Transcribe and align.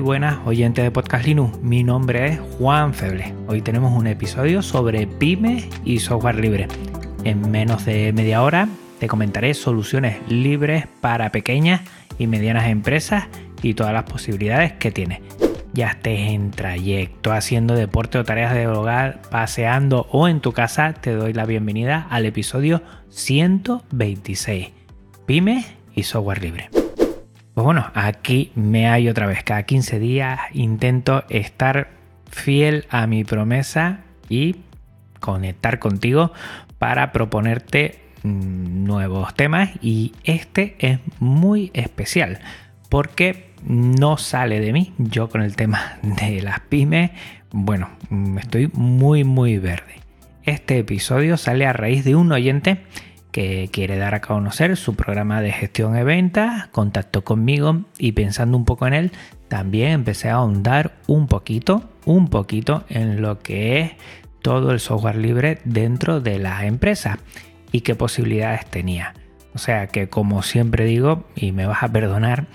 Buenas 0.00 0.38
oyentes 0.44 0.84
de 0.84 0.90
Podcast 0.90 1.24
Linux, 1.24 1.58
mi 1.62 1.84
nombre 1.84 2.26
es 2.26 2.40
Juan 2.58 2.94
Feble. 2.94 3.32
Hoy 3.46 3.62
tenemos 3.62 3.92
un 3.92 4.06
episodio 4.06 4.60
sobre 4.60 5.06
pymes 5.06 5.68
y 5.84 6.00
software 6.00 6.40
libre. 6.40 6.66
En 7.22 7.50
menos 7.50 7.84
de 7.84 8.12
media 8.12 8.42
hora 8.42 8.68
te 8.98 9.06
comentaré 9.06 9.54
soluciones 9.54 10.18
libres 10.28 10.86
para 11.00 11.30
pequeñas 11.30 11.82
y 12.18 12.26
medianas 12.26 12.68
empresas 12.68 13.26
y 13.62 13.74
todas 13.74 13.92
las 13.92 14.04
posibilidades 14.04 14.72
que 14.72 14.90
tiene. 14.90 15.22
Ya 15.72 15.88
estés 15.88 16.30
en 16.30 16.50
trayecto, 16.50 17.32
haciendo 17.32 17.74
deporte 17.74 18.18
o 18.18 18.24
tareas 18.24 18.52
de 18.52 18.66
hogar, 18.66 19.22
paseando 19.30 20.08
o 20.10 20.28
en 20.28 20.40
tu 20.40 20.52
casa, 20.52 20.92
te 20.92 21.12
doy 21.12 21.32
la 21.32 21.46
bienvenida 21.46 22.06
al 22.10 22.26
episodio 22.26 22.82
126. 23.10 24.70
Pymes 25.26 25.66
y 25.94 26.02
software 26.02 26.42
libre. 26.42 26.83
Pues 27.54 27.64
bueno, 27.64 27.88
aquí 27.94 28.50
me 28.56 28.88
hay 28.88 29.08
otra 29.08 29.26
vez. 29.26 29.44
Cada 29.44 29.62
15 29.62 30.00
días 30.00 30.40
intento 30.52 31.22
estar 31.28 31.88
fiel 32.28 32.84
a 32.90 33.06
mi 33.06 33.22
promesa 33.22 34.00
y 34.28 34.56
conectar 35.20 35.78
contigo 35.78 36.32
para 36.78 37.12
proponerte 37.12 38.00
mm, 38.24 38.82
nuevos 38.84 39.34
temas 39.34 39.70
y 39.80 40.12
este 40.24 40.74
es 40.80 40.98
muy 41.20 41.70
especial 41.74 42.40
porque 42.88 43.52
no 43.62 44.16
sale 44.16 44.58
de 44.58 44.72
mí. 44.72 44.92
Yo 44.98 45.28
con 45.28 45.40
el 45.40 45.54
tema 45.54 45.98
de 46.02 46.42
las 46.42 46.58
pymes, 46.58 47.12
bueno, 47.52 47.88
mm, 48.10 48.38
estoy 48.38 48.68
muy 48.72 49.22
muy 49.22 49.58
verde. 49.58 50.00
Este 50.42 50.78
episodio 50.78 51.36
sale 51.36 51.66
a 51.66 51.72
raíz 51.72 52.04
de 52.04 52.16
un 52.16 52.32
oyente 52.32 52.82
que 53.34 53.68
quiere 53.72 53.96
dar 53.96 54.14
a 54.14 54.20
conocer 54.20 54.76
su 54.76 54.94
programa 54.94 55.40
de 55.40 55.50
gestión 55.50 55.94
de 55.94 56.04
ventas, 56.04 56.68
contactó 56.68 57.24
conmigo 57.24 57.80
y 57.98 58.12
pensando 58.12 58.56
un 58.56 58.64
poco 58.64 58.86
en 58.86 58.94
él, 58.94 59.10
también 59.48 59.90
empecé 59.90 60.30
a 60.30 60.34
ahondar 60.34 60.94
un 61.08 61.26
poquito, 61.26 61.90
un 62.04 62.28
poquito 62.28 62.84
en 62.88 63.22
lo 63.22 63.40
que 63.40 63.80
es 63.80 63.92
todo 64.40 64.70
el 64.70 64.78
software 64.78 65.16
libre 65.16 65.58
dentro 65.64 66.20
de 66.20 66.38
las 66.38 66.62
empresas 66.62 67.18
y 67.72 67.80
qué 67.80 67.96
posibilidades 67.96 68.66
tenía. 68.66 69.14
O 69.52 69.58
sea 69.58 69.88
que 69.88 70.08
como 70.08 70.44
siempre 70.44 70.84
digo, 70.84 71.24
y 71.34 71.50
me 71.50 71.66
vas 71.66 71.82
a 71.82 71.88
perdonar, 71.88 72.46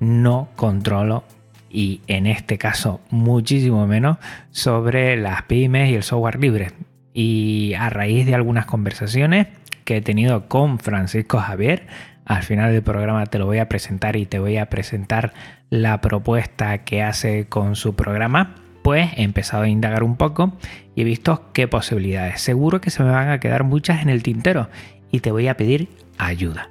no 0.00 0.48
controlo 0.56 1.24
y 1.68 2.00
en 2.06 2.26
este 2.26 2.56
caso 2.56 3.02
muchísimo 3.10 3.86
menos 3.86 4.16
sobre 4.50 5.14
las 5.18 5.42
pymes 5.42 5.90
y 5.90 5.96
el 5.96 6.02
software 6.02 6.40
libre. 6.40 6.70
Y 7.12 7.74
a 7.74 7.90
raíz 7.90 8.24
de 8.24 8.34
algunas 8.34 8.64
conversaciones 8.64 9.48
que 9.92 9.98
he 9.98 10.00
tenido 10.00 10.48
con 10.48 10.78
Francisco 10.78 11.38
Javier. 11.38 11.86
Al 12.24 12.42
final 12.42 12.72
del 12.72 12.82
programa 12.82 13.26
te 13.26 13.38
lo 13.38 13.44
voy 13.44 13.58
a 13.58 13.68
presentar 13.68 14.16
y 14.16 14.24
te 14.24 14.38
voy 14.38 14.56
a 14.56 14.70
presentar 14.70 15.34
la 15.68 16.00
propuesta 16.00 16.78
que 16.78 17.02
hace 17.02 17.46
con 17.46 17.76
su 17.76 17.94
programa. 17.94 18.54
Pues 18.82 19.10
he 19.18 19.22
empezado 19.22 19.64
a 19.64 19.68
indagar 19.68 20.02
un 20.02 20.16
poco 20.16 20.56
y 20.94 21.02
he 21.02 21.04
visto 21.04 21.52
qué 21.52 21.68
posibilidades. 21.68 22.40
Seguro 22.40 22.80
que 22.80 22.88
se 22.88 23.02
me 23.02 23.10
van 23.10 23.28
a 23.28 23.38
quedar 23.38 23.64
muchas 23.64 24.00
en 24.00 24.08
el 24.08 24.22
tintero 24.22 24.70
y 25.10 25.20
te 25.20 25.30
voy 25.30 25.48
a 25.48 25.58
pedir 25.58 25.90
ayuda. 26.16 26.70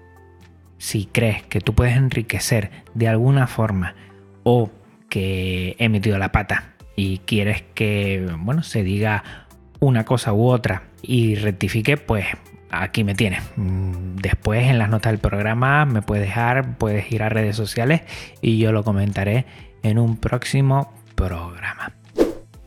Si 0.80 1.06
crees 1.06 1.44
que 1.44 1.62
tú 1.62 1.76
puedes 1.76 1.96
enriquecer 1.96 2.72
de 2.96 3.08
alguna 3.08 3.46
forma 3.46 3.94
o 4.42 4.72
que 5.10 5.76
he 5.78 5.90
metido 5.90 6.18
la 6.18 6.32
pata 6.32 6.74
y 6.96 7.20
quieres 7.20 7.64
que 7.76 8.28
bueno, 8.40 8.64
se 8.64 8.82
diga 8.82 9.46
una 9.80 10.06
cosa 10.06 10.34
u 10.34 10.48
otra 10.48 10.86
y 11.04 11.36
rectifique, 11.36 11.98
pues 11.98 12.26
aquí 12.72 13.04
me 13.04 13.14
tienes. 13.14 13.44
Mm, 13.58 14.16
después 14.16 14.64
en 14.64 14.80
las 14.80 14.90
notas 14.90 15.12
del 15.12 15.20
programa 15.20 15.86
me 15.86 16.02
puedes 16.02 16.26
dejar, 16.26 16.78
puedes 16.78 17.12
ir 17.12 17.22
a 17.22 17.30
redes 17.30 17.56
sociales 17.56 18.02
y 18.42 18.58
yo 18.58 18.72
lo 18.72 18.84
comentaré 18.84 19.46
en 19.84 20.00
un 20.00 20.18
próximo 20.18 20.94
programa. 21.16 21.94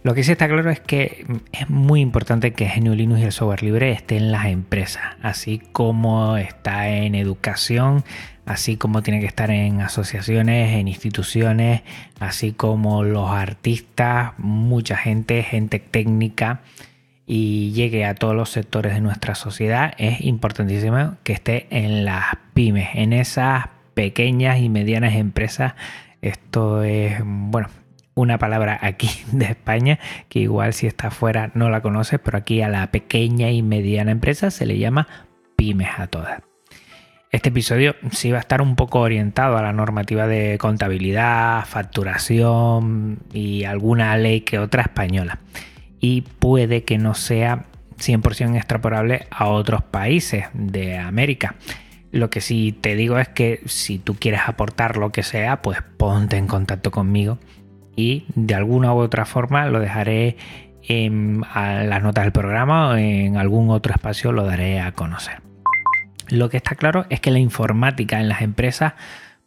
Lo 0.03 0.12
que 0.12 0.22
sí 0.22 0.32
está 0.32 0.48
claro 0.48 0.70
es 0.70 0.81
que 0.81 1.25
es 1.53 1.70
muy 1.70 2.03
importante 2.03 2.53
que 2.53 2.69
GNU 2.69 2.94
Linux 2.94 3.20
y 3.20 3.25
el 3.25 3.32
software 3.32 3.62
libre 3.62 3.91
esté 3.91 4.19
en 4.19 4.32
las 4.32 4.44
empresas, 4.47 5.03
así 5.22 5.62
como 5.72 6.36
está 6.36 6.91
en 6.91 7.15
educación, 7.15 8.04
así 8.44 8.76
como 8.76 9.03
tiene 9.03 9.21
que 9.21 9.26
estar 9.26 9.50
en 9.50 9.81
asociaciones, 9.81 10.75
en 10.75 10.88
instituciones, 10.88 11.82
así 12.21 12.53
como 12.53 13.03
los 13.03 13.31
artistas, 13.31 14.32
mucha 14.36 14.98
gente, 14.98 15.42
gente 15.42 15.78
técnica 15.78 16.60
y 17.27 17.73
llegue 17.73 18.05
a 18.05 18.15
todos 18.15 18.35
los 18.35 18.51
sectores 18.51 18.95
de 18.95 19.01
nuestra 19.01 19.35
sociedad, 19.35 19.95
es 19.99 20.21
importantísimo 20.21 21.17
que 21.23 21.33
esté 21.33 21.67
en 21.71 22.05
las 22.05 22.25
pymes, 22.53 22.89
en 22.95 23.12
esas 23.12 23.69
pequeñas 23.95 24.59
y 24.61 24.69
medianas 24.69 25.15
empresas. 25.15 25.75
Esto 26.21 26.83
es, 26.83 27.19
bueno, 27.25 27.69
una 28.15 28.39
palabra 28.39 28.79
aquí 28.83 29.09
de 29.33 29.47
España 29.47 29.99
que 30.29 30.41
igual 30.41 30.75
si 30.75 30.87
está 30.87 31.11
fuera 31.11 31.51
no 31.55 31.71
la 31.71 31.81
conoces, 31.81 32.21
pero 32.23 32.39
aquí 32.39 32.61
a 32.61 32.69
la 32.69 32.91
pequeña 32.91 33.51
y 33.51 33.63
mediana 33.63 34.11
empresa 34.11 34.51
se 34.51 34.67
le 34.67 34.79
llama 34.79 35.09
pymes 35.57 35.91
a 35.99 36.07
todas. 36.09 36.43
Este 37.31 37.49
episodio 37.49 37.97
sí 38.13 38.31
va 38.31 38.37
a 38.37 38.41
estar 38.41 38.63
un 38.63 38.77
poco 38.77 39.01
orientado 39.01 39.57
a 39.57 39.63
la 39.63 39.73
normativa 39.73 40.29
de 40.29 40.57
contabilidad, 40.57 41.65
facturación 41.65 43.19
y 43.33 43.65
alguna 43.65 44.17
ley 44.17 44.43
que 44.43 44.61
otra 44.61 44.83
española 44.83 45.41
y 46.04 46.20
puede 46.20 46.84
que 46.84 46.98
no 46.98 47.15
sea 47.15 47.65
100% 47.97 48.56
extrapolable 48.56 49.26
a 49.31 49.47
otros 49.47 49.82
países 49.82 50.44
de 50.53 50.98
América. 50.98 51.54
Lo 52.12 52.28
que 52.28 52.42
sí 52.42 52.76
te 52.78 52.94
digo 52.94 53.19
es 53.19 53.28
que 53.28 53.62
si 53.65 53.98
tú 53.98 54.15
quieres 54.15 54.42
aportar 54.47 54.98
lo 54.98 55.12
que 55.12 55.22
sea, 55.22 55.62
pues 55.62 55.78
ponte 55.97 56.37
en 56.37 56.47
contacto 56.47 56.91
conmigo 56.91 57.38
y 57.97 58.26
de 58.34 58.54
alguna 58.54 58.92
u 58.92 58.98
otra 58.98 59.25
forma 59.25 59.65
lo 59.65 59.81
dejaré 59.81 60.37
en 60.82 61.41
las 61.54 62.03
notas 62.03 62.25
del 62.25 62.32
programa 62.32 62.91
o 62.91 62.97
en 62.97 63.38
algún 63.38 63.71
otro 63.71 63.94
espacio 63.94 64.31
lo 64.31 64.44
daré 64.44 64.81
a 64.81 64.92
conocer. 64.92 65.41
Lo 66.28 66.50
que 66.50 66.59
está 66.59 66.75
claro 66.75 67.06
es 67.09 67.21
que 67.21 67.31
la 67.31 67.38
informática 67.38 68.21
en 68.21 68.28
las 68.28 68.42
empresas 68.42 68.92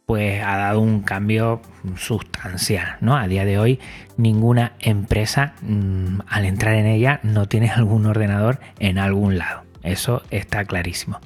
pues 0.08 0.42
ha 0.42 0.56
dado 0.56 0.80
un 0.80 1.02
cambio 1.02 1.60
sustancial, 1.98 2.96
¿no? 3.02 3.14
A 3.14 3.28
día 3.28 3.44
de 3.44 3.58
hoy 3.58 3.78
ninguna 4.16 4.72
empresa 4.80 5.52
mm, 5.60 6.20
al 6.26 6.46
entrar 6.46 6.76
en 6.76 6.86
ella 6.86 7.20
no 7.22 7.46
tiene 7.46 7.68
algún 7.68 8.06
ordenador 8.06 8.58
en 8.78 8.96
algún 8.96 9.36
lado. 9.36 9.64
Eso 9.82 10.22
está 10.30 10.64
clarísimo. 10.64 11.20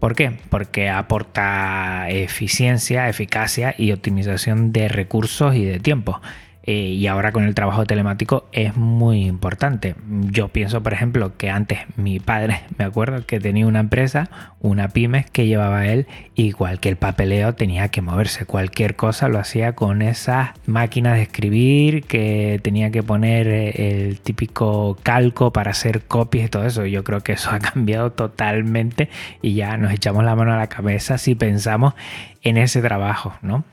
¿Por 0.00 0.16
qué? 0.16 0.40
Porque 0.50 0.90
aporta 0.90 2.08
eficiencia, 2.08 3.08
eficacia 3.08 3.76
y 3.78 3.92
optimización 3.92 4.72
de 4.72 4.88
recursos 4.88 5.54
y 5.54 5.64
de 5.64 5.78
tiempo. 5.78 6.20
Eh, 6.66 6.96
y 6.98 7.06
ahora 7.06 7.30
con 7.30 7.44
el 7.44 7.54
trabajo 7.54 7.84
telemático 7.86 8.48
es 8.50 8.76
muy 8.76 9.24
importante. 9.24 9.94
Yo 10.08 10.48
pienso, 10.48 10.82
por 10.82 10.92
ejemplo, 10.92 11.36
que 11.36 11.48
antes 11.48 11.78
mi 11.96 12.18
padre, 12.18 12.62
me 12.78 12.84
acuerdo 12.84 13.24
que 13.24 13.38
tenía 13.38 13.66
una 13.66 13.80
empresa, 13.80 14.28
una 14.60 14.88
pyme 14.88 15.26
que 15.32 15.46
llevaba 15.46 15.86
él 15.86 16.06
y 16.34 16.52
cualquier 16.52 16.96
papeleo 16.96 17.54
tenía 17.54 17.88
que 17.88 18.02
moverse, 18.02 18.46
cualquier 18.46 18.96
cosa 18.96 19.28
lo 19.28 19.38
hacía 19.38 19.74
con 19.74 20.02
esas 20.02 20.50
máquinas 20.66 21.14
de 21.14 21.22
escribir 21.22 22.02
que 22.02 22.60
tenía 22.62 22.90
que 22.90 23.04
poner 23.04 23.46
eh, 23.46 24.08
el 24.08 24.20
típico 24.20 24.98
calco 25.04 25.52
para 25.52 25.70
hacer 25.70 26.02
copias 26.02 26.46
y 26.46 26.48
todo 26.48 26.66
eso. 26.66 26.84
Yo 26.84 27.04
creo 27.04 27.20
que 27.20 27.32
eso 27.32 27.50
ha 27.52 27.60
cambiado 27.60 28.10
totalmente 28.10 29.08
y 29.40 29.54
ya 29.54 29.76
nos 29.76 29.92
echamos 29.92 30.24
la 30.24 30.34
mano 30.34 30.52
a 30.52 30.56
la 30.58 30.68
cabeza 30.68 31.16
si 31.18 31.36
pensamos 31.36 31.94
en 32.42 32.56
ese 32.56 32.82
trabajo, 32.82 33.34
¿no? 33.42 33.64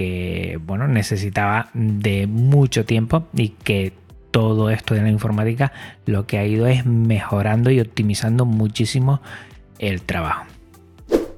Que 0.00 0.58
bueno, 0.64 0.88
necesitaba 0.88 1.68
de 1.74 2.26
mucho 2.26 2.86
tiempo 2.86 3.26
y 3.34 3.50
que 3.50 3.92
todo 4.30 4.70
esto 4.70 4.94
de 4.94 5.02
la 5.02 5.10
informática 5.10 5.72
lo 6.06 6.26
que 6.26 6.38
ha 6.38 6.46
ido 6.46 6.66
es 6.66 6.86
mejorando 6.86 7.70
y 7.70 7.80
optimizando 7.80 8.46
muchísimo 8.46 9.20
el 9.78 10.00
trabajo. 10.00 10.46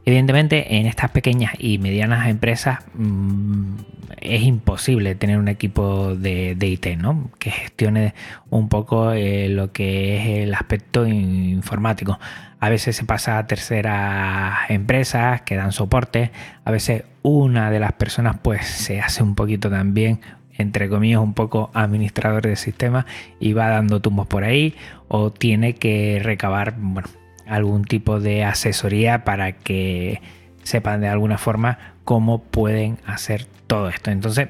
Evidentemente, 0.05 0.77
en 0.77 0.87
estas 0.87 1.11
pequeñas 1.11 1.53
y 1.59 1.79
medianas 1.79 2.29
empresas 2.29 2.79
mmm, 2.95 3.77
es 4.21 4.43
imposible 4.43 5.15
tener 5.15 5.39
un 5.39 5.49
equipo 5.49 6.15
de, 6.15 6.55
de, 6.55 6.67
IT, 6.69 6.87
¿no? 6.99 7.31
Que 7.39 7.51
gestione 7.51 8.15
un 8.51 8.69
poco 8.69 9.13
eh, 9.13 9.49
lo 9.49 9.73
que 9.73 10.17
es 10.17 10.43
el 10.45 10.55
aspecto 10.55 11.07
informático. 11.07 12.19
A 12.61 12.69
veces 12.69 12.97
se 12.97 13.05
pasa 13.05 13.39
a 13.39 13.47
terceras 13.47 14.71
empresas 14.71 15.43
que 15.43 15.57
dan 15.57 15.73
soporte. 15.73 16.31
A 16.65 16.71
veces 16.71 17.05
una 17.23 17.71
de 17.71 17.81
las 17.81 17.93
personas 17.93 18.37
pues 18.43 18.67
se 18.67 19.01
hace 19.01 19.23
un 19.23 19.35
poquito 19.35 19.71
también 19.71 20.21
entre 20.59 20.89
comillas, 20.89 21.21
un 21.21 21.35
poco 21.35 21.71
administrador 21.75 22.43
de 22.43 22.57
sistema 22.57 23.07
y 23.41 23.55
va 23.55 23.69
dando 23.69 24.01
tumbos 24.01 24.27
por 24.27 24.45
ahí 24.45 24.75
o 25.09 25.33
tiene 25.33 25.75
que 25.75 26.21
recabar, 26.23 26.75
bueno, 26.79 27.09
algún 27.47 27.85
tipo 27.85 28.21
de 28.21 28.45
asesoría 28.45 29.25
para 29.25 29.53
que 29.53 30.21
sepan 30.63 31.01
de 31.01 31.09
alguna 31.09 31.39
forma 31.39 31.79
cómo 32.05 32.43
pueden 32.43 32.99
hacer 33.07 33.47
todo 33.67 33.89
esto. 33.89 34.11
Entonces, 34.11 34.49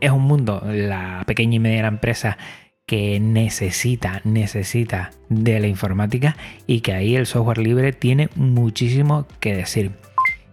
es 0.00 0.10
un 0.10 0.22
mundo, 0.22 0.62
la 0.66 1.22
pequeña 1.26 1.56
y 1.56 1.58
mediana 1.58 1.88
empresa 1.88 2.38
que 2.86 3.18
necesita, 3.18 4.20
necesita 4.24 5.10
de 5.28 5.58
la 5.58 5.66
informática 5.66 6.36
y 6.66 6.80
que 6.80 6.92
ahí 6.92 7.16
el 7.16 7.26
software 7.26 7.58
libre 7.58 7.92
tiene 7.92 8.28
muchísimo 8.36 9.26
que 9.40 9.56
decir. 9.56 9.92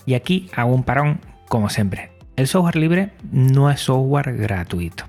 Y 0.06 0.16
aquí 0.16 0.50
hago 0.56 0.74
un 0.74 0.84
parón, 0.84 1.20
como 1.48 1.70
siempre. 1.70 2.12
El 2.36 2.48
software 2.48 2.78
libre 2.78 3.12
no 3.32 3.70
es 3.70 3.82
software 3.82 4.36
gratuito. 4.36 5.06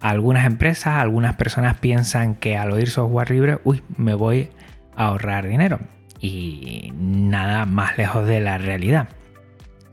Algunas 0.00 0.44
empresas, 0.44 0.98
algunas 0.98 1.36
personas 1.36 1.78
piensan 1.78 2.34
que 2.34 2.58
al 2.58 2.72
oír 2.72 2.90
software 2.90 3.30
libre, 3.30 3.58
uy, 3.64 3.82
me 3.96 4.12
voy 4.12 4.50
ahorrar 4.96 5.48
dinero. 5.48 5.80
Y 6.20 6.92
nada 6.98 7.66
más 7.66 7.98
lejos 7.98 8.26
de 8.26 8.40
la 8.40 8.58
realidad. 8.58 9.08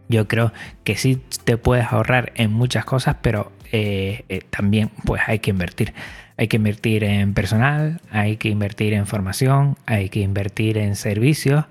Yo 0.07 0.27
creo 0.27 0.51
que 0.83 0.95
sí 0.95 1.21
te 1.43 1.57
puedes 1.57 1.91
ahorrar 1.91 2.33
en 2.35 2.51
muchas 2.51 2.85
cosas, 2.85 3.17
pero 3.21 3.51
eh, 3.71 4.25
eh, 4.29 4.41
también 4.49 4.91
pues 5.05 5.21
hay 5.27 5.39
que 5.39 5.51
invertir. 5.51 5.93
Hay 6.37 6.47
que 6.47 6.57
invertir 6.57 7.03
en 7.03 7.33
personal, 7.33 8.01
hay 8.09 8.37
que 8.37 8.49
invertir 8.49 8.93
en 8.93 9.05
formación, 9.05 9.77
hay 9.85 10.09
que 10.09 10.21
invertir 10.21 10.77
en 10.77 10.95
servicios 10.95 11.65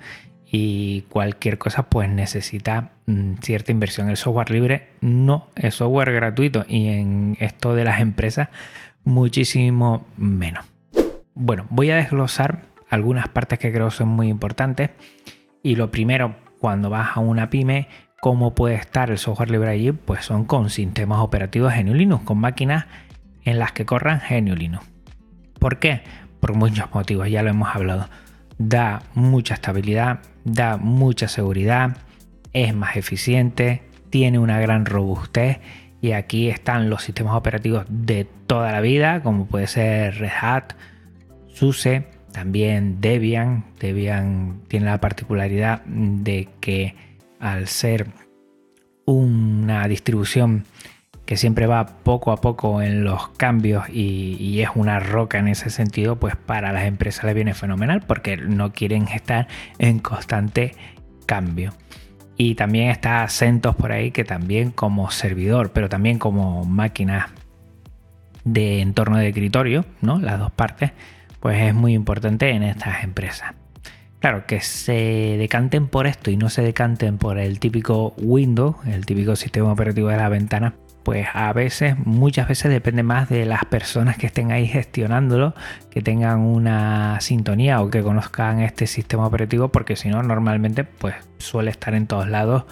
y 0.51 1.03
cualquier 1.09 1.59
cosa 1.59 1.85
pues 1.85 2.09
necesita 2.09 2.93
mm, 3.07 3.35
cierta 3.43 3.73
inversión. 3.73 4.09
El 4.09 4.17
software 4.17 4.51
libre 4.51 4.89
no 5.01 5.49
es 5.57 5.77
software 5.77 6.13
gratuito 6.13 6.65
y 6.69 6.89
en 6.89 7.37
esto 7.41 7.75
de 7.75 7.85
las 7.85 8.01
empresas 8.01 8.49
muchísimo 9.05 10.07
menos. 10.17 10.65
Bueno, 11.35 11.67
voy 11.71 11.91
a 11.91 11.97
desglosar 11.97 12.63
algunas 12.91 13.29
partes 13.29 13.59
que 13.59 13.73
creo 13.73 13.91
son 13.91 14.09
muy 14.09 14.29
importantes. 14.29 14.91
Y 15.63 15.77
lo 15.77 15.91
primero, 15.91 16.37
cuando 16.59 16.91
vas 16.91 17.17
a 17.17 17.21
una 17.21 17.49
pyme, 17.49 17.89
¿cómo 18.21 18.55
puede 18.55 18.75
estar 18.75 19.11
el 19.11 19.19
software 19.19 19.51
libre 19.51 19.71
allí? 19.71 19.93
Pues 19.93 20.25
son 20.25 20.45
con 20.45 20.69
sistemas 20.69 21.21
operativos 21.21 21.73
GNU 21.75 21.95
Linux, 21.95 22.25
con 22.25 22.39
máquinas 22.39 22.87
en 23.45 23.59
las 23.59 23.73
que 23.73 23.87
corran 23.87 24.21
GNU 24.29 24.55
Linux. 24.55 24.85
¿Por 25.59 25.79
qué? 25.79 26.03
Por 26.41 26.55
muchos 26.55 26.93
motivos, 26.93 27.31
ya 27.31 27.43
lo 27.43 27.51
hemos 27.51 27.75
hablado. 27.75 28.09
Da 28.59 29.03
mucha 29.15 29.55
estabilidad, 29.55 30.21
da 30.45 30.77
mucha 30.77 31.29
seguridad, 31.29 31.97
es 32.53 32.75
más 32.75 32.97
eficiente, 32.97 33.83
tiene 34.11 34.39
una 34.39 34.59
gran 34.61 34.85
robustez 34.85 35.61
y 36.01 36.13
aquí 36.13 36.49
están 36.49 36.91
los 36.91 37.03
sistemas 37.03 37.35
operativos 37.35 37.85
de 37.89 38.27
toda 38.47 38.73
la 38.73 38.81
vida, 38.81 39.23
como 39.23 39.47
puede 39.47 39.67
ser 39.67 40.19
Red 40.19 40.31
Hat, 40.41 40.73
SUSE, 41.49 42.07
también 42.33 43.01
Debian. 43.01 43.65
Debian 43.79 44.61
tiene 44.69 44.87
la 44.87 45.01
particularidad 45.01 45.83
de 45.85 46.49
que 46.61 46.95
al 47.39 47.69
ser 47.69 48.09
una 49.05 49.89
distribución 49.89 50.65
que 51.31 51.37
siempre 51.37 51.67
va 51.67 51.87
poco 51.87 52.33
a 52.33 52.41
poco 52.41 52.83
en 52.83 53.05
los 53.05 53.29
cambios 53.29 53.89
y, 53.89 54.61
es 54.61 54.71
una 54.75 54.99
roca 54.99 55.39
en 55.39 55.47
ese 55.47 55.71
sentido, 55.71 56.17
pues 56.17 56.35
para 56.35 56.73
las 56.73 56.87
empresas 56.87 57.25
les 57.25 57.37
viene 57.37 57.55
fenomenal 57.55 58.03
porque 58.03 58.37
no 58.37 58.73
quieren 58.73 59.07
estar 59.07 59.47
en 59.79 60.01
constante 60.01 60.75
cambio. 61.27 61.73
Y 62.37 62.57
también 62.57 62.89
está 62.89 63.29
CentOS 63.29 63.77
por 63.77 63.93
ahí 63.93 64.11
que 64.11 64.25
también 64.25 64.73
como 64.73 65.11
servidor, 65.13 65.71
pero 65.73 65.89
también 65.89 66.19
como 66.19 66.65
máquina 66.65 67.29
de 68.43 68.81
entorno 68.81 69.19
de 69.19 69.29
escritorio, 69.29 69.85
¿no? 70.01 70.19
Las 70.19 70.39
dos 70.41 70.51
partes 70.51 70.91
pues 71.41 71.61
es 71.63 71.75
muy 71.75 71.95
importante 71.95 72.51
en 72.51 72.63
estas 72.63 73.03
empresas. 73.03 73.55
Claro, 74.21 74.47
que 74.47 74.61
se 74.61 75.37
decanten 75.39 75.89
por 75.89 76.07
esto 76.07 76.31
y 76.31 76.37
no 76.37 76.51
se 76.51 76.61
decanten 76.63 77.17
por 77.17 77.39
el 77.39 77.59
típico 77.59 78.13
Windows, 78.19 78.77
el 78.87 79.07
típico 79.07 79.35
sistema 79.35 79.73
operativo 79.73 80.09
de 80.09 80.19
la 80.19 80.29
ventana, 80.29 80.75
pues 81.03 81.27
a 81.33 81.51
veces, 81.55 81.97
muchas 82.05 82.47
veces 82.47 82.71
depende 82.71 83.03
más 83.03 83.31
de 83.31 83.47
las 83.47 83.65
personas 83.65 84.19
que 84.19 84.27
estén 84.27 84.53
ahí 84.53 84.67
gestionándolo, 84.67 85.55
que 85.91 86.03
tengan 86.03 86.41
una 86.41 87.19
sintonía 87.23 87.81
o 87.81 87.89
que 87.89 88.03
conozcan 88.03 88.61
este 88.61 88.87
sistema 88.87 89.27
operativo, 89.27 89.71
porque 89.71 89.97
si 89.97 90.11
no, 90.11 90.23
normalmente 90.23 90.85
pues 90.85 91.15
suele 91.39 91.71
estar 91.71 91.95
en 91.95 92.07
todos 92.07 92.29
lados 92.29 92.65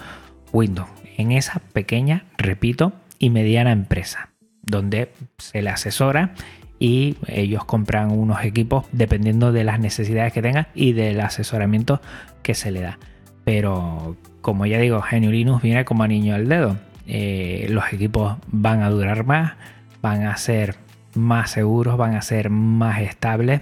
Windows. 0.53 0.87
En 1.17 1.31
esa 1.31 1.59
pequeña, 1.73 2.25
repito, 2.37 2.93
y 3.17 3.31
mediana 3.31 3.71
empresa, 3.71 4.29
donde 4.61 5.11
se 5.39 5.63
le 5.63 5.71
asesora 5.71 6.33
y 6.79 7.17
ellos 7.27 7.65
compran 7.65 8.11
unos 8.11 8.43
equipos 8.43 8.85
dependiendo 8.91 9.51
de 9.51 9.63
las 9.65 9.79
necesidades 9.79 10.33
que 10.33 10.41
tengan 10.41 10.67
y 10.73 10.93
del 10.93 11.19
asesoramiento 11.19 12.01
que 12.41 12.55
se 12.55 12.71
le 12.71 12.81
da. 12.81 12.99
Pero 13.43 14.15
como 14.41 14.65
ya 14.65 14.79
digo, 14.79 15.01
GNU 15.01 15.31
Linux 15.31 15.61
viene 15.61 15.85
como 15.85 16.03
a 16.03 16.07
niño 16.07 16.35
al 16.35 16.47
dedo. 16.47 16.77
Eh, 17.07 17.67
los 17.69 17.91
equipos 17.91 18.37
van 18.47 18.81
a 18.81 18.89
durar 18.89 19.25
más, 19.25 19.53
van 20.01 20.23
a 20.23 20.37
ser 20.37 20.75
más 21.15 21.51
seguros, 21.51 21.97
van 21.97 22.15
a 22.15 22.21
ser 22.21 22.49
más 22.49 23.01
estables 23.01 23.61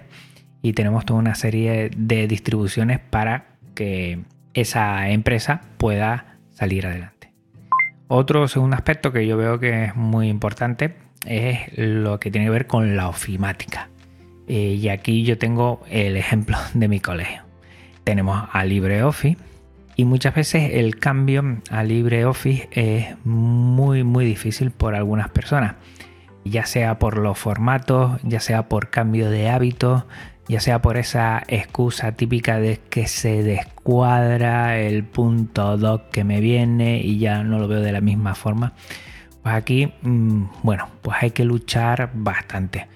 y 0.62 0.74
tenemos 0.74 1.06
toda 1.06 1.20
una 1.20 1.36
serie 1.36 1.90
de 1.96 2.28
distribuciones 2.28 3.00
para 3.00 3.46
que 3.74 4.20
esa 4.54 5.10
empresa 5.10 5.62
pueda 5.78 6.38
salir 6.54 6.86
adelante. 6.86 7.17
Otro 8.10 8.48
segundo 8.48 8.76
aspecto 8.76 9.12
que 9.12 9.28
yo 9.28 9.36
veo 9.36 9.60
que 9.60 9.86
es 9.86 9.96
muy 9.96 10.30
importante 10.30 10.96
es 11.26 11.60
lo 11.78 12.20
que 12.20 12.32
tiene 12.32 12.48
que 12.48 12.52
ver 12.52 12.68
con 12.68 12.96
la 12.96 13.10
ofimática. 13.10 13.90
Eh, 14.48 14.78
y 14.82 14.88
aquí 14.88 15.24
yo 15.24 15.38
tengo 15.38 15.82
el 15.90 16.16
ejemplo 16.16 16.58
de 16.74 16.88
mi 16.88 17.02
colegio. 17.02 17.42
Tenemos 18.06 18.48
a 18.54 18.64
LibreOffice 18.64 19.38
y 19.98 20.06
muchas 20.06 20.36
veces 20.36 20.72
el 20.76 20.98
cambio 20.98 21.58
a 21.70 21.84
LibreOffice 21.84 22.70
es 22.72 23.26
muy 23.26 24.04
muy 24.06 24.24
difícil 24.24 24.72
por 24.72 24.96
algunas 24.96 25.30
personas. 25.30 25.76
Ya 26.46 26.66
sea 26.66 27.00
por 27.00 27.18
los 27.18 27.38
formatos, 27.38 28.22
ya 28.24 28.40
sea 28.40 28.70
por 28.70 28.90
cambio 28.90 29.30
de 29.30 29.50
hábitos, 29.50 30.06
ya 30.48 30.62
sea 30.62 30.82
por 30.82 30.96
esa 30.96 31.44
excusa 31.50 32.14
típica 32.14 32.58
de 32.58 32.80
que 32.90 33.08
se 33.08 33.44
descuadra 33.88 34.78
el 34.80 35.06
punto 35.06 35.78
doc 35.78 36.10
que 36.12 36.26
me 36.26 36.42
viene 36.42 37.00
y 37.00 37.20
ya 37.20 37.42
no 37.44 37.58
lo 37.58 37.70
veo 37.70 37.80
de 37.80 37.94
la 37.94 38.02
misma 38.02 38.36
forma. 38.36 38.74
Pues 39.42 39.56
aquí, 39.56 39.94
mm, 40.02 40.44
bueno, 40.62 40.90
pues 41.02 41.18
hay 41.22 41.32
que 41.32 41.46
luchar 41.46 42.12
bastante. 42.14 42.88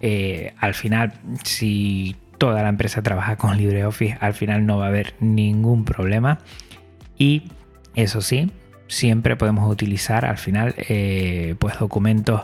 Eh, 0.00 0.52
al 0.58 0.74
final, 0.74 1.12
si 1.44 2.16
toda 2.36 2.64
la 2.64 2.68
empresa 2.68 3.00
trabaja 3.00 3.36
con 3.36 3.56
LibreOffice, 3.56 4.18
al 4.20 4.34
final 4.34 4.66
no 4.66 4.78
va 4.78 4.86
a 4.86 4.88
haber 4.88 5.14
ningún 5.20 5.84
problema. 5.84 6.40
Y 7.16 7.44
eso 7.94 8.20
sí, 8.20 8.50
siempre 8.88 9.36
podemos 9.36 9.70
utilizar 9.70 10.24
al 10.24 10.38
final 10.38 10.74
eh, 10.78 11.54
pues 11.60 11.78
documentos 11.78 12.42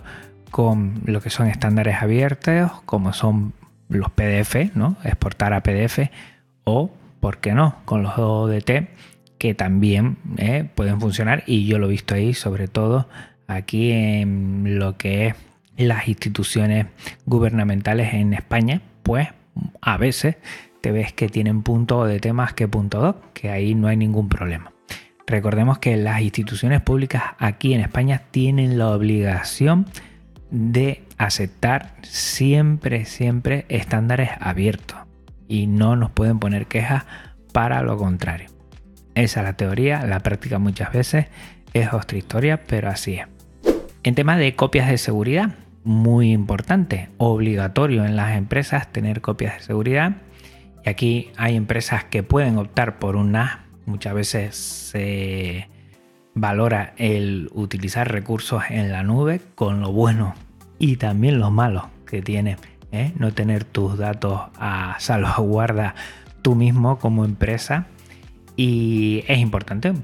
con 0.52 1.00
lo 1.06 1.20
que 1.20 1.30
son 1.30 1.48
estándares 1.48 2.00
abiertos, 2.00 2.70
como 2.84 3.12
son 3.12 3.52
los 3.88 4.12
PDF, 4.12 4.76
¿no? 4.76 4.96
Exportar 5.02 5.52
a 5.54 5.64
PDF 5.64 6.08
o, 6.62 6.92
¿por 7.26 7.38
qué 7.38 7.54
no?, 7.54 7.74
con 7.86 8.04
los 8.04 8.16
ODT 8.18 8.86
que 9.36 9.52
también 9.52 10.16
eh, 10.36 10.62
pueden 10.72 11.00
funcionar 11.00 11.42
y 11.44 11.66
yo 11.66 11.80
lo 11.80 11.88
he 11.88 11.90
visto 11.90 12.14
ahí 12.14 12.34
sobre 12.34 12.68
todo 12.68 13.08
aquí 13.48 13.90
en 13.90 14.78
lo 14.78 14.96
que 14.96 15.26
es 15.26 15.34
las 15.76 16.06
instituciones 16.06 16.86
gubernamentales 17.24 18.14
en 18.14 18.32
España, 18.32 18.80
pues 19.02 19.26
a 19.80 19.96
veces 19.96 20.36
te 20.80 20.92
ves 20.92 21.12
que 21.12 21.28
tienen 21.28 21.62
punto 21.62 22.04
de 22.04 22.20
temas 22.20 22.54
que 22.54 22.68
punto 22.68 23.00
doc, 23.00 23.32
que 23.32 23.50
ahí 23.50 23.74
no 23.74 23.88
hay 23.88 23.96
ningún 23.96 24.28
problema. 24.28 24.70
Recordemos 25.26 25.80
que 25.80 25.96
las 25.96 26.20
instituciones 26.20 26.80
públicas 26.80 27.24
aquí 27.40 27.74
en 27.74 27.80
España 27.80 28.22
tienen 28.30 28.78
la 28.78 28.90
obligación 28.90 29.86
de 30.52 31.02
aceptar 31.18 31.96
siempre, 32.02 33.04
siempre 33.04 33.66
estándares 33.68 34.30
abiertos 34.38 35.05
y 35.48 35.66
no 35.66 35.96
nos 35.96 36.10
pueden 36.10 36.38
poner 36.38 36.66
quejas 36.66 37.04
para 37.52 37.82
lo 37.82 37.96
contrario. 37.96 38.48
Esa 39.14 39.40
es 39.40 39.46
la 39.46 39.56
teoría, 39.56 40.04
la 40.06 40.20
práctica 40.20 40.58
muchas 40.58 40.92
veces 40.92 41.26
es 41.72 41.92
otra 41.92 42.18
historia, 42.18 42.64
pero 42.64 42.88
así 42.88 43.14
es. 43.14 43.26
En 44.02 44.14
tema 44.14 44.36
de 44.36 44.54
copias 44.54 44.88
de 44.88 44.98
seguridad, 44.98 45.54
muy 45.84 46.32
importante, 46.32 47.10
obligatorio 47.18 48.04
en 48.04 48.16
las 48.16 48.36
empresas 48.36 48.92
tener 48.92 49.20
copias 49.20 49.58
de 49.58 49.62
seguridad. 49.62 50.16
Y 50.84 50.88
aquí 50.88 51.30
hay 51.36 51.56
empresas 51.56 52.04
que 52.04 52.22
pueden 52.22 52.58
optar 52.58 52.98
por 52.98 53.16
un 53.16 53.32
NAS 53.32 53.66
Muchas 53.86 54.14
veces 54.14 54.56
se 54.56 55.68
valora 56.34 56.92
el 56.98 57.48
utilizar 57.52 58.10
recursos 58.10 58.64
en 58.68 58.90
la 58.90 59.04
nube 59.04 59.40
con 59.54 59.80
lo 59.80 59.92
bueno 59.92 60.34
y 60.80 60.96
también 60.96 61.38
lo 61.38 61.52
malo 61.52 61.88
que 62.04 62.20
tiene 62.20 62.56
¿eh? 62.92 63.12
no 63.16 63.32
tener 63.32 63.64
tus 63.64 63.98
datos 63.98 64.40
a 64.58 64.96
salvaguarda 64.98 65.94
tú 66.42 66.54
mismo 66.54 66.98
como 66.98 67.24
empresa 67.24 67.86
y 68.56 69.24
es 69.28 69.38
importante 69.38 69.94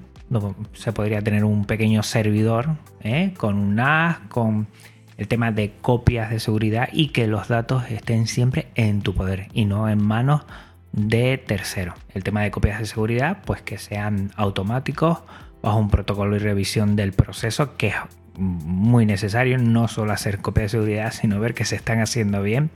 se 0.72 0.92
podría 0.92 1.20
tener 1.22 1.44
un 1.44 1.64
pequeño 1.64 2.02
servidor 2.02 2.76
¿eh? 3.02 3.34
con 3.36 3.56
un 3.56 3.74
NAS 3.76 4.18
con 4.28 4.66
el 5.16 5.28
tema 5.28 5.52
de 5.52 5.72
copias 5.80 6.30
de 6.30 6.40
seguridad 6.40 6.88
y 6.92 7.08
que 7.08 7.26
los 7.26 7.48
datos 7.48 7.84
estén 7.90 8.26
siempre 8.26 8.68
en 8.74 9.02
tu 9.02 9.14
poder 9.14 9.48
y 9.52 9.66
no 9.66 9.88
en 9.88 10.02
manos 10.02 10.42
de 10.92 11.38
terceros. 11.38 11.94
El 12.14 12.24
tema 12.24 12.42
de 12.42 12.50
copias 12.50 12.78
de 12.78 12.86
seguridad, 12.86 13.38
pues 13.44 13.62
que 13.62 13.78
sean 13.78 14.30
automáticos 14.36 15.18
bajo 15.62 15.78
un 15.78 15.90
protocolo 15.90 16.36
y 16.36 16.38
revisión 16.38 16.96
del 16.96 17.12
proceso 17.12 17.76
que 17.76 17.88
es 17.88 17.94
muy 18.36 19.06
necesario, 19.06 19.58
no 19.58 19.88
solo 19.88 20.12
hacer 20.12 20.38
copias 20.38 20.64
de 20.64 20.78
seguridad, 20.78 21.12
sino 21.12 21.40
ver 21.40 21.54
que 21.54 21.64
se 21.64 21.76
están 21.76 22.00
haciendo 22.00 22.42
bien, 22.42 22.70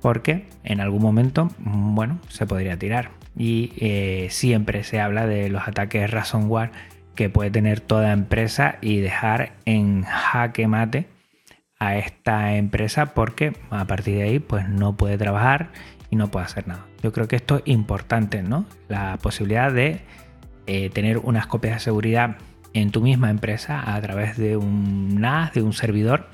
porque 0.00 0.46
en 0.64 0.80
algún 0.80 1.02
momento, 1.02 1.50
bueno, 1.58 2.18
se 2.28 2.46
podría 2.46 2.78
tirar. 2.78 3.10
Y 3.36 3.72
eh, 3.78 4.28
siempre 4.30 4.84
se 4.84 5.00
habla 5.00 5.26
de 5.26 5.48
los 5.48 5.66
ataques 5.66 6.10
ransomware 6.10 6.70
que 7.14 7.30
puede 7.30 7.50
tener 7.50 7.80
toda 7.80 8.12
empresa 8.12 8.76
y 8.80 8.98
dejar 8.98 9.52
en 9.64 10.02
jaque 10.02 10.66
mate 10.66 11.06
a 11.78 11.96
esta 11.96 12.54
empresa 12.56 13.14
porque 13.14 13.52
a 13.70 13.86
partir 13.86 14.16
de 14.16 14.22
ahí 14.22 14.38
pues 14.38 14.68
no 14.68 14.96
puede 14.96 15.18
trabajar 15.18 15.70
y 16.10 16.16
no 16.16 16.30
puede 16.30 16.46
hacer 16.46 16.68
nada. 16.68 16.86
Yo 17.02 17.12
creo 17.12 17.28
que 17.28 17.36
esto 17.36 17.56
es 17.56 17.62
importante, 17.66 18.42
¿no? 18.42 18.66
La 18.88 19.18
posibilidad 19.20 19.72
de 19.72 20.00
eh, 20.66 20.90
tener 20.90 21.18
unas 21.18 21.46
copias 21.46 21.74
de 21.74 21.80
seguridad 21.80 22.36
en 22.74 22.90
tu 22.90 23.00
misma 23.00 23.30
empresa 23.30 23.94
a 23.94 24.00
través 24.00 24.36
de 24.36 24.56
un 24.56 25.20
NAS, 25.20 25.54
de 25.54 25.62
un 25.62 25.72
servidor 25.72 26.28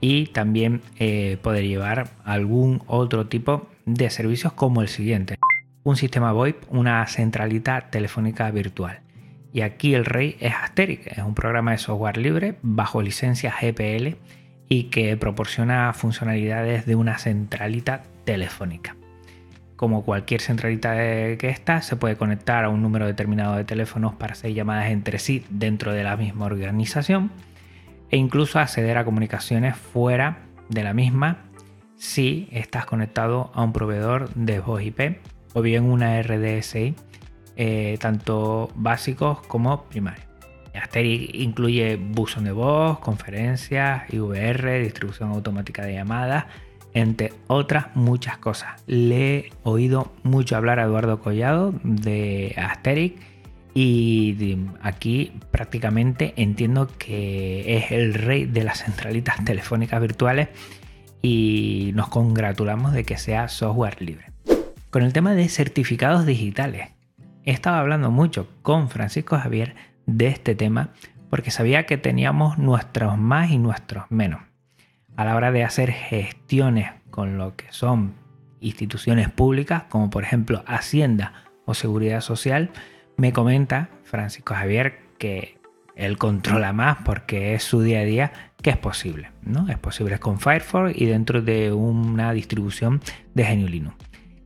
y 0.00 0.26
también 0.26 0.82
eh, 0.98 1.38
poder 1.42 1.66
llevar 1.66 2.10
algún 2.24 2.82
otro 2.86 3.26
tipo 3.26 3.68
de 3.86 4.10
servicios 4.10 4.52
como 4.52 4.82
el 4.82 4.88
siguiente. 4.88 5.36
Un 5.82 5.96
sistema 5.96 6.32
VoIP, 6.32 6.56
una 6.68 7.06
centralita 7.06 7.88
telefónica 7.90 8.50
virtual. 8.50 9.00
Y 9.52 9.60
aquí 9.60 9.94
el 9.94 10.04
rey 10.04 10.36
es 10.40 10.52
Asteric, 10.52 11.06
es 11.06 11.18
un 11.18 11.34
programa 11.34 11.72
de 11.72 11.78
software 11.78 12.16
libre 12.16 12.56
bajo 12.62 13.02
licencia 13.02 13.54
GPL 13.60 14.16
y 14.68 14.84
que 14.84 15.16
proporciona 15.16 15.92
funcionalidades 15.92 16.86
de 16.86 16.96
una 16.96 17.18
centralita 17.18 18.02
telefónica. 18.24 18.96
Como 19.84 20.02
cualquier 20.02 20.40
centralita 20.40 20.94
que 20.94 21.50
esta, 21.50 21.82
se 21.82 21.94
puede 21.94 22.16
conectar 22.16 22.64
a 22.64 22.70
un 22.70 22.80
número 22.80 23.06
determinado 23.06 23.56
de 23.56 23.64
teléfonos 23.64 24.14
para 24.14 24.32
hacer 24.32 24.54
llamadas 24.54 24.86
entre 24.86 25.18
sí 25.18 25.44
dentro 25.50 25.92
de 25.92 26.02
la 26.02 26.16
misma 26.16 26.46
organización 26.46 27.30
e 28.08 28.16
incluso 28.16 28.58
acceder 28.58 28.96
a 28.96 29.04
comunicaciones 29.04 29.76
fuera 29.76 30.38
de 30.70 30.84
la 30.84 30.94
misma 30.94 31.44
si 31.96 32.48
estás 32.50 32.86
conectado 32.86 33.52
a 33.52 33.62
un 33.62 33.74
proveedor 33.74 34.32
de 34.32 34.58
voz 34.58 34.80
IP 34.82 35.18
o 35.52 35.60
bien 35.60 35.84
una 35.84 36.22
RDSI, 36.22 36.94
eh, 37.56 37.98
tanto 38.00 38.70
básicos 38.74 39.40
como 39.48 39.84
primarios. 39.84 40.26
Asteri 40.72 41.30
incluye 41.34 41.96
buzón 41.96 42.44
de 42.44 42.52
voz, 42.52 43.00
conferencias, 43.00 44.04
IVR, 44.14 44.80
distribución 44.80 45.32
automática 45.32 45.84
de 45.84 45.92
llamadas, 45.92 46.46
entre 46.94 47.32
otras 47.48 47.94
muchas 47.94 48.38
cosas. 48.38 48.82
Le 48.86 49.36
he 49.36 49.52
oído 49.64 50.12
mucho 50.22 50.56
hablar 50.56 50.78
a 50.78 50.84
Eduardo 50.84 51.20
Collado 51.20 51.74
de 51.82 52.54
Asteric 52.56 53.18
y 53.74 54.56
aquí 54.80 55.32
prácticamente 55.50 56.32
entiendo 56.36 56.88
que 56.96 57.76
es 57.76 57.90
el 57.90 58.14
rey 58.14 58.46
de 58.46 58.62
las 58.62 58.84
centralitas 58.84 59.44
telefónicas 59.44 60.00
virtuales 60.00 60.48
y 61.20 61.90
nos 61.94 62.08
congratulamos 62.08 62.92
de 62.92 63.04
que 63.04 63.18
sea 63.18 63.48
software 63.48 64.00
libre. 64.00 64.26
Con 64.90 65.02
el 65.02 65.12
tema 65.12 65.34
de 65.34 65.48
certificados 65.48 66.24
digitales, 66.24 66.90
he 67.44 67.50
estado 67.50 67.76
hablando 67.76 68.12
mucho 68.12 68.48
con 68.62 68.88
Francisco 68.88 69.36
Javier 69.36 69.74
de 70.06 70.28
este 70.28 70.54
tema 70.54 70.90
porque 71.28 71.50
sabía 71.50 71.84
que 71.86 71.98
teníamos 71.98 72.58
nuestros 72.58 73.18
más 73.18 73.50
y 73.50 73.58
nuestros 73.58 74.04
menos 74.10 74.40
a 75.16 75.24
la 75.24 75.36
hora 75.36 75.52
de 75.52 75.64
hacer 75.64 75.92
gestiones 75.92 76.90
con 77.10 77.38
lo 77.38 77.54
que 77.56 77.66
son 77.70 78.14
instituciones 78.60 79.30
públicas, 79.30 79.84
como 79.88 80.10
por 80.10 80.24
ejemplo 80.24 80.64
Hacienda 80.66 81.32
o 81.64 81.74
Seguridad 81.74 82.20
Social, 82.20 82.70
me 83.16 83.32
comenta 83.32 83.90
Francisco 84.04 84.54
Javier 84.54 85.00
que 85.18 85.58
él 85.96 86.18
controla 86.18 86.72
más 86.72 86.98
porque 87.04 87.54
es 87.54 87.62
su 87.62 87.82
día 87.82 88.00
a 88.00 88.04
día 88.04 88.32
que 88.62 88.70
es 88.70 88.76
posible. 88.76 89.30
¿no? 89.42 89.68
Es 89.68 89.78
posible 89.78 90.18
con 90.18 90.40
Firefox 90.40 90.92
y 90.96 91.06
dentro 91.06 91.42
de 91.42 91.72
una 91.72 92.32
distribución 92.32 93.00
de 93.34 93.44
GNU 93.44 93.68
Linux. 93.68 93.96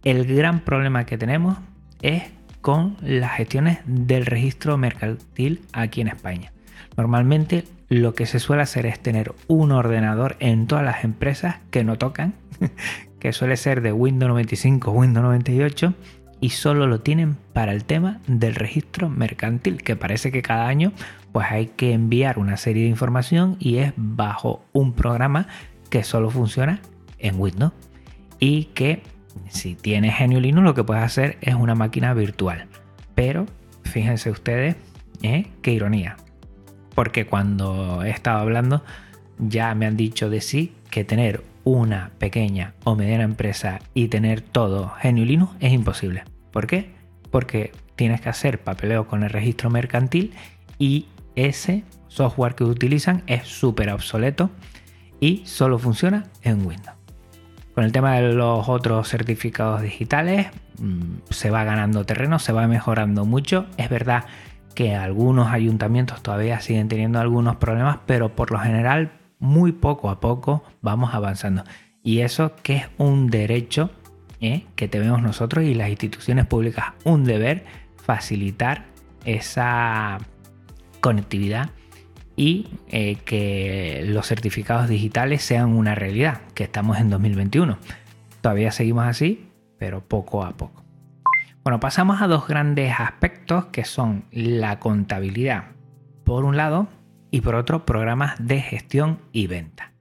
El 0.04 0.26
gran 0.26 0.60
problema 0.60 1.06
que 1.06 1.16
tenemos 1.16 1.58
es 2.02 2.24
con 2.60 2.96
las 3.00 3.32
gestiones 3.32 3.78
del 3.86 4.26
registro 4.26 4.76
mercantil 4.76 5.62
aquí 5.72 6.00
en 6.00 6.08
España. 6.08 6.52
Normalmente 6.96 7.64
lo 7.88 8.14
que 8.14 8.26
se 8.26 8.38
suele 8.38 8.62
hacer 8.62 8.86
es 8.86 9.00
tener 9.00 9.34
un 9.46 9.72
ordenador 9.72 10.36
en 10.40 10.66
todas 10.66 10.84
las 10.84 11.04
empresas 11.04 11.56
que 11.70 11.84
no 11.84 11.96
tocan, 11.96 12.34
que 13.20 13.32
suele 13.32 13.56
ser 13.56 13.80
de 13.80 13.92
Windows 13.92 14.28
95 14.28 14.90
o 14.90 14.94
Windows 14.94 15.24
98 15.24 15.94
y 16.40 16.50
solo 16.50 16.86
lo 16.86 17.00
tienen 17.00 17.36
para 17.52 17.72
el 17.72 17.84
tema 17.84 18.20
del 18.26 18.54
registro 18.54 19.08
mercantil, 19.08 19.82
que 19.82 19.96
parece 19.96 20.30
que 20.30 20.42
cada 20.42 20.68
año 20.68 20.92
pues 21.32 21.46
hay 21.50 21.66
que 21.66 21.92
enviar 21.92 22.38
una 22.38 22.56
serie 22.56 22.84
de 22.84 22.88
información 22.88 23.56
y 23.58 23.78
es 23.78 23.92
bajo 23.96 24.64
un 24.72 24.92
programa 24.92 25.46
que 25.90 26.04
solo 26.04 26.30
funciona 26.30 26.80
en 27.18 27.40
Windows 27.40 27.72
y 28.38 28.64
que 28.66 29.02
si 29.48 29.74
tienes 29.74 30.14
GNU 30.18 30.40
Linux 30.40 30.64
lo 30.64 30.74
que 30.74 30.84
puedes 30.84 31.02
hacer 31.02 31.38
es 31.40 31.54
una 31.54 31.74
máquina 31.74 32.14
virtual. 32.14 32.66
Pero 33.14 33.46
fíjense 33.82 34.30
ustedes, 34.30 34.76
¿eh? 35.22 35.46
qué 35.62 35.72
ironía, 35.72 36.16
porque 36.98 37.26
cuando 37.26 38.02
he 38.02 38.10
estado 38.10 38.40
hablando 38.40 38.82
ya 39.38 39.72
me 39.76 39.86
han 39.86 39.96
dicho 39.96 40.30
de 40.30 40.40
sí 40.40 40.72
que 40.90 41.04
tener 41.04 41.44
una 41.62 42.10
pequeña 42.18 42.74
o 42.82 42.96
mediana 42.96 43.22
empresa 43.22 43.78
y 43.94 44.08
tener 44.08 44.40
todo 44.40 44.94
GNU 45.04 45.48
es 45.60 45.72
imposible. 45.72 46.24
¿Por 46.50 46.66
qué? 46.66 46.90
Porque 47.30 47.70
tienes 47.94 48.20
que 48.20 48.30
hacer 48.30 48.64
papeleo 48.64 49.06
con 49.06 49.22
el 49.22 49.30
registro 49.30 49.70
mercantil 49.70 50.34
y 50.76 51.06
ese 51.36 51.84
software 52.08 52.56
que 52.56 52.64
utilizan 52.64 53.22
es 53.28 53.46
súper 53.46 53.90
obsoleto 53.90 54.50
y 55.20 55.46
solo 55.46 55.78
funciona 55.78 56.24
en 56.42 56.66
Windows. 56.66 56.96
Con 57.76 57.84
el 57.84 57.92
tema 57.92 58.16
de 58.16 58.32
los 58.32 58.68
otros 58.68 59.08
certificados 59.08 59.82
digitales 59.82 60.48
mm, 60.80 61.30
se 61.30 61.50
va 61.50 61.62
ganando 61.62 62.04
terreno, 62.04 62.40
se 62.40 62.50
va 62.52 62.66
mejorando 62.66 63.24
mucho. 63.24 63.66
Es 63.76 63.88
verdad 63.88 64.24
que 64.78 64.94
algunos 64.94 65.48
ayuntamientos 65.48 66.22
todavía 66.22 66.60
siguen 66.60 66.86
teniendo 66.86 67.18
algunos 67.18 67.56
problemas, 67.56 67.98
pero 68.06 68.36
por 68.36 68.52
lo 68.52 68.60
general 68.60 69.10
muy 69.40 69.72
poco 69.72 70.08
a 70.08 70.20
poco 70.20 70.62
vamos 70.82 71.14
avanzando. 71.14 71.64
Y 72.04 72.20
eso 72.20 72.54
que 72.62 72.76
es 72.76 72.84
un 72.96 73.26
derecho 73.26 73.90
¿eh? 74.40 74.66
que 74.76 74.86
tenemos 74.86 75.20
nosotros 75.20 75.64
y 75.64 75.74
las 75.74 75.88
instituciones 75.88 76.46
públicas, 76.46 76.92
un 77.02 77.24
deber 77.24 77.64
facilitar 77.96 78.84
esa 79.24 80.18
conectividad 81.00 81.70
y 82.36 82.68
eh, 82.86 83.16
que 83.24 84.04
los 84.06 84.28
certificados 84.28 84.88
digitales 84.88 85.42
sean 85.42 85.70
una 85.70 85.96
realidad, 85.96 86.42
que 86.54 86.62
estamos 86.62 86.98
en 86.98 87.10
2021. 87.10 87.78
Todavía 88.42 88.70
seguimos 88.70 89.06
así, 89.06 89.48
pero 89.76 90.04
poco 90.04 90.44
a 90.44 90.56
poco. 90.56 90.87
Bueno, 91.68 91.80
pasamos 91.80 92.22
a 92.22 92.28
dos 92.28 92.48
grandes 92.48 92.98
aspectos 92.98 93.66
que 93.66 93.84
son 93.84 94.24
la 94.32 94.78
contabilidad, 94.78 95.64
por 96.24 96.46
un 96.46 96.56
lado, 96.56 96.88
y 97.30 97.42
por 97.42 97.56
otro, 97.56 97.84
programas 97.84 98.36
de 98.38 98.62
gestión 98.62 99.18
y 99.32 99.48
venta. 99.48 99.92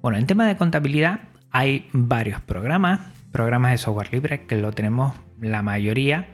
Bueno, 0.00 0.16
en 0.16 0.28
tema 0.28 0.46
de 0.46 0.56
contabilidad 0.56 1.22
hay 1.50 1.88
varios 1.92 2.40
programas, 2.40 3.00
programas 3.32 3.72
de 3.72 3.78
software 3.78 4.12
libre 4.12 4.46
que 4.46 4.54
lo 4.54 4.70
tenemos 4.70 5.12
la 5.40 5.60
mayoría, 5.60 6.28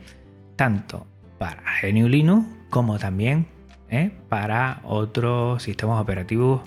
tanto 0.57 1.07
para 1.39 1.63
GNU 1.81 2.07
Linux 2.07 2.47
como 2.69 2.99
también 2.99 3.47
¿eh? 3.89 4.11
para 4.29 4.83
otros 4.85 5.63
sistemas 5.63 5.99
operativos 5.99 6.61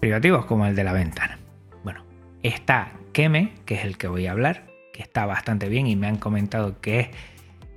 privativos 0.00 0.46
como 0.46 0.66
el 0.66 0.74
de 0.74 0.82
la 0.82 0.94
ventana. 0.94 1.38
Bueno, 1.84 2.04
está 2.42 2.90
Keme, 3.12 3.52
que 3.66 3.76
es 3.76 3.84
el 3.84 3.98
que 3.98 4.08
voy 4.08 4.26
a 4.26 4.32
hablar, 4.32 4.69
está 4.94 5.26
bastante 5.26 5.68
bien 5.68 5.86
y 5.86 5.96
me 5.96 6.06
han 6.06 6.16
comentado 6.16 6.80
que 6.80 7.00
es 7.00 7.08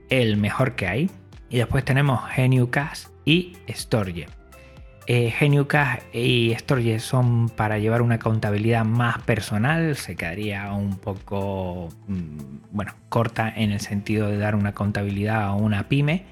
el 0.09 0.37
mejor 0.37 0.75
que 0.75 0.87
hay. 0.87 1.11
Y 1.49 1.57
después 1.57 1.85
tenemos 1.85 2.21
GenuCast 2.31 3.09
y 3.25 3.57
Storge. 3.69 4.27
Eh, 5.05 5.33
y 6.13 6.55
Storge 6.55 6.99
son 6.99 7.49
para 7.49 7.77
llevar 7.77 8.01
una 8.01 8.19
contabilidad 8.19 8.85
más 8.85 9.21
personal, 9.23 9.97
se 9.97 10.15
quedaría 10.15 10.71
un 10.71 10.97
poco, 10.97 11.89
mm, 12.07 12.71
bueno, 12.71 12.93
corta 13.09 13.53
en 13.53 13.71
el 13.71 13.81
sentido 13.81 14.29
de 14.29 14.37
dar 14.37 14.55
una 14.55 14.73
contabilidad 14.73 15.43
a 15.43 15.53
una 15.55 15.89
pyme, 15.89 16.23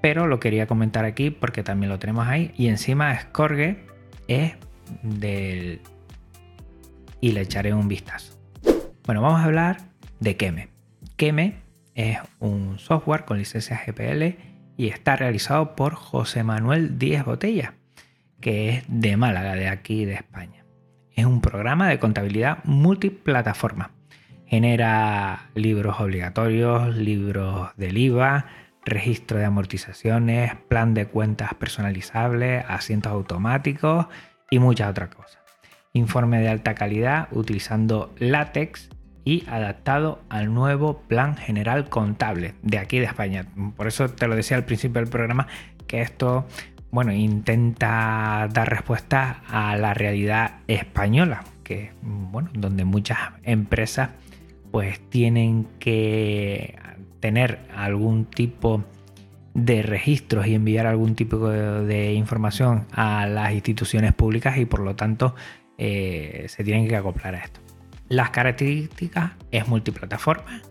pero 0.00 0.26
lo 0.26 0.40
quería 0.40 0.66
comentar 0.66 1.04
aquí 1.04 1.30
porque 1.30 1.62
también 1.62 1.90
lo 1.90 1.98
tenemos 1.98 2.26
ahí. 2.26 2.52
Y 2.56 2.68
encima 2.68 3.18
Scorge 3.20 3.84
es 4.28 4.54
del... 5.02 5.80
y 7.20 7.32
le 7.32 7.42
echaré 7.42 7.74
un 7.74 7.88
vistazo. 7.88 8.32
Bueno, 9.04 9.20
vamos 9.20 9.40
a 9.40 9.44
hablar 9.44 9.95
de 10.20 10.36
Keme. 10.36 10.68
Keme 11.16 11.56
es 11.94 12.18
un 12.38 12.78
software 12.78 13.24
con 13.24 13.38
licencia 13.38 13.80
GPL 13.86 14.36
y 14.76 14.88
está 14.88 15.16
realizado 15.16 15.74
por 15.76 15.94
José 15.94 16.42
Manuel 16.42 16.98
Díez 16.98 17.24
Botella, 17.24 17.74
que 18.40 18.68
es 18.70 18.84
de 18.88 19.16
Málaga, 19.16 19.54
de 19.54 19.68
aquí 19.68 20.04
de 20.04 20.14
España. 20.14 20.64
Es 21.14 21.24
un 21.24 21.40
programa 21.40 21.88
de 21.88 21.98
contabilidad 21.98 22.58
multiplataforma. 22.64 23.92
Genera 24.46 25.50
libros 25.54 25.98
obligatorios, 25.98 26.94
libros 26.94 27.70
del 27.76 27.96
IVA, 27.96 28.46
registro 28.84 29.38
de 29.38 29.46
amortizaciones, 29.46 30.54
plan 30.68 30.94
de 30.94 31.06
cuentas 31.06 31.54
personalizables, 31.54 32.64
asientos 32.68 33.12
automáticos 33.12 34.06
y 34.50 34.58
muchas 34.58 34.90
otras 34.90 35.08
cosas. 35.08 35.38
Informe 35.92 36.38
de 36.40 36.50
alta 36.50 36.74
calidad 36.74 37.28
utilizando 37.32 38.14
látex 38.18 38.90
y 39.26 39.44
adaptado 39.48 40.22
al 40.30 40.54
nuevo 40.54 41.00
Plan 41.00 41.36
General 41.36 41.90
Contable 41.90 42.54
de 42.62 42.78
aquí 42.78 43.00
de 43.00 43.06
España. 43.06 43.44
Por 43.76 43.88
eso 43.88 44.08
te 44.08 44.28
lo 44.28 44.36
decía 44.36 44.56
al 44.56 44.64
principio 44.64 45.00
del 45.02 45.10
programa 45.10 45.48
que 45.86 46.00
esto 46.00 46.46
bueno, 46.92 47.12
intenta 47.12 48.48
dar 48.52 48.70
respuesta 48.70 49.42
a 49.48 49.76
la 49.76 49.92
realidad 49.94 50.60
española, 50.68 51.44
que 51.64 51.90
bueno, 52.02 52.50
donde 52.54 52.84
muchas 52.84 53.18
empresas 53.42 54.10
pues 54.70 55.00
tienen 55.10 55.66
que 55.80 56.78
tener 57.18 57.58
algún 57.74 58.26
tipo 58.26 58.84
de 59.54 59.82
registros 59.82 60.46
y 60.46 60.54
enviar 60.54 60.86
algún 60.86 61.16
tipo 61.16 61.48
de, 61.48 62.14
información 62.14 62.86
a 62.92 63.26
las 63.26 63.52
instituciones 63.52 64.12
públicas 64.12 64.56
y 64.56 64.66
por 64.66 64.80
lo 64.80 64.94
tanto 64.94 65.34
eh, 65.78 66.46
se 66.48 66.62
tienen 66.62 66.86
que 66.86 66.94
acoplar 66.94 67.34
a 67.34 67.38
esto. 67.38 67.65
Las 68.08 68.30
características 68.30 69.32
es 69.50 69.66
multiplataforma, 69.66 70.62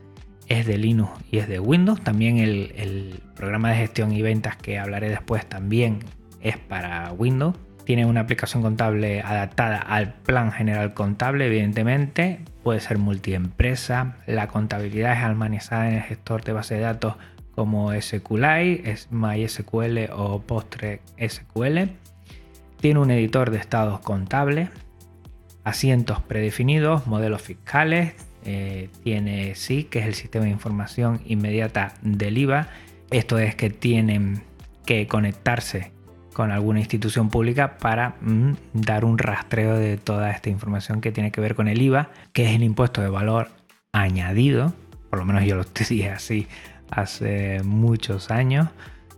es 0.47 0.65
de 0.65 0.77
Linux 0.77 1.11
y 1.31 1.39
es 1.39 1.47
de 1.49 1.59
Windows. 1.59 2.01
También 2.01 2.37
el, 2.37 3.19
programa 3.35 3.71
de 3.71 3.75
gestión 3.75 4.13
y 4.13 4.21
ventas 4.21 4.55
que 4.55 4.79
hablaré 4.79 5.09
después 5.09 5.45
también 5.45 5.99
es 6.41 6.57
para 6.57 7.11
Windows. 7.11 7.57
Tiene 7.83 8.05
una 8.05 8.21
aplicación 8.21 8.63
contable 8.63 9.21
adaptada 9.21 9.77
al 9.77 10.13
plan 10.13 10.51
general 10.51 10.93
contable, 10.93 11.47
evidentemente. 11.47 12.39
Puede 12.63 12.79
ser 12.79 12.97
multiempresa. 12.97 14.15
La 14.25 14.47
contabilidad 14.47 15.13
es 15.13 15.23
almacenada 15.23 15.89
en 15.89 15.95
el 15.95 16.03
gestor 16.03 16.43
de 16.43 16.53
base 16.53 16.75
de 16.75 16.81
datos 16.81 17.15
como 17.53 17.91
SQLite, 17.93 18.95
MySQL 19.11 20.09
o 20.13 20.41
PostgreSQL. 20.41 21.89
Tiene 22.79 22.99
un 22.99 23.11
editor 23.11 23.51
de 23.51 23.57
estados 23.57 23.99
contables 23.99 24.69
asientos 25.65 26.21
predefinidos, 26.21 27.07
modelos 27.07 27.41
fiscales, 27.41 28.13
eh, 28.45 28.89
tiene 29.03 29.55
SI, 29.55 29.85
que 29.85 29.99
es 29.99 30.05
el 30.05 30.13
sistema 30.13 30.45
de 30.45 30.51
información 30.51 31.19
inmediata 31.25 31.95
del 32.03 32.37
IVA. 32.37 32.67
Esto 33.09 33.39
es 33.39 33.55
que 33.55 33.71
tienen 33.71 34.43
que 34.85 35.07
conectarse 35.07 35.91
con 36.33 36.51
alguna 36.51 36.79
institución 36.79 37.29
pública 37.29 37.77
para 37.77 38.15
mm, 38.21 38.53
dar 38.73 39.03
un 39.03 39.17
rastreo 39.17 39.75
de 39.75 39.97
toda 39.97 40.29
esta 40.29 40.49
información 40.49 41.01
que 41.01 41.11
tiene 41.11 41.31
que 41.31 41.41
ver 41.41 41.55
con 41.55 41.67
el 41.67 41.81
IVA, 41.81 42.11
que 42.31 42.45
es 42.45 42.55
el 42.55 42.63
impuesto 42.63 43.01
de 43.01 43.09
valor 43.09 43.49
añadido, 43.91 44.73
por 45.09 45.17
lo 45.17 45.25
menos 45.25 45.43
yo 45.45 45.55
lo 45.55 45.63
dije 45.89 46.11
así 46.11 46.47
hace 46.91 47.63
muchos 47.63 48.29
años. 48.29 48.69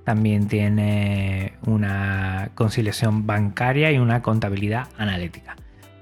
También 0.06 0.48
tiene 0.48 1.56
una 1.66 2.52
conciliación 2.56 3.28
bancaria 3.28 3.92
y 3.92 3.98
una 3.98 4.22
contabilidad 4.22 4.88
analítica 4.98 5.58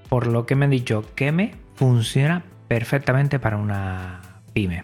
por 0.10 0.28
lo 0.28 0.46
que 0.46 0.56
me 0.56 0.66
han 0.66 0.72
dicho 0.72 1.06
que 1.16 1.32
me 1.32 1.54
funciona 1.76 2.44
perfectamente 2.68 3.40
para 3.40 3.58
una 3.58 4.42
pyme. 4.54 4.84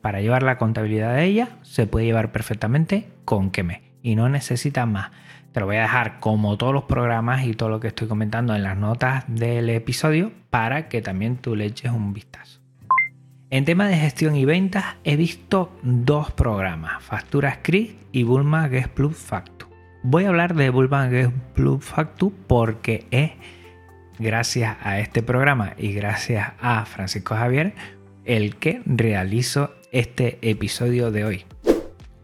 Para 0.00 0.20
llevar 0.20 0.42
la 0.42 0.58
contabilidad 0.58 1.14
de 1.14 1.24
ella 1.24 1.48
se 1.62 1.86
puede 1.86 2.06
llevar 2.06 2.32
perfectamente 2.32 3.08
con 3.24 3.50
Keme 3.50 3.92
y 4.02 4.16
no 4.16 4.28
necesita 4.28 4.84
más. 4.84 5.12
Te 5.52 5.60
lo 5.60 5.66
voy 5.66 5.76
a 5.76 5.82
dejar 5.82 6.18
como 6.18 6.56
todos 6.56 6.72
los 6.72 6.84
programas 6.84 7.44
y 7.44 7.54
todo 7.54 7.68
lo 7.68 7.78
que 7.78 7.88
estoy 7.88 8.08
comentando 8.08 8.54
en 8.56 8.62
las 8.62 8.76
notas 8.76 9.24
del 9.28 9.70
episodio 9.70 10.32
para 10.50 10.88
que 10.88 11.02
también 11.02 11.36
tú 11.36 11.54
le 11.54 11.66
eches 11.66 11.92
un 11.92 12.12
vistazo. 12.12 12.60
En 13.50 13.64
tema 13.66 13.86
de 13.86 13.96
gestión 13.96 14.34
y 14.34 14.46
ventas 14.46 14.96
he 15.04 15.16
visto 15.16 15.78
dos 15.82 16.32
programas, 16.32 17.02
Factura 17.02 17.54
Script 17.56 18.02
y 18.10 18.22
Bulma 18.22 18.66
Guest 18.68 18.88
Plus 18.88 19.14
Factu. 19.14 19.66
Voy 20.02 20.24
a 20.24 20.30
hablar 20.30 20.54
de 20.54 20.70
Bulma 20.70 21.06
Guest 21.06 21.32
Plus 21.54 21.84
Factu 21.84 22.32
porque 22.46 23.06
es 23.10 23.32
gracias 24.18 24.76
a 24.82 24.98
este 24.98 25.22
programa 25.22 25.74
y 25.76 25.92
gracias 25.92 26.52
a 26.60 26.84
Francisco 26.84 27.34
Javier, 27.34 27.74
el 28.24 28.56
que 28.56 28.82
realizo 28.86 29.74
este 29.90 30.38
episodio 30.42 31.10
de 31.10 31.24
hoy. 31.24 31.44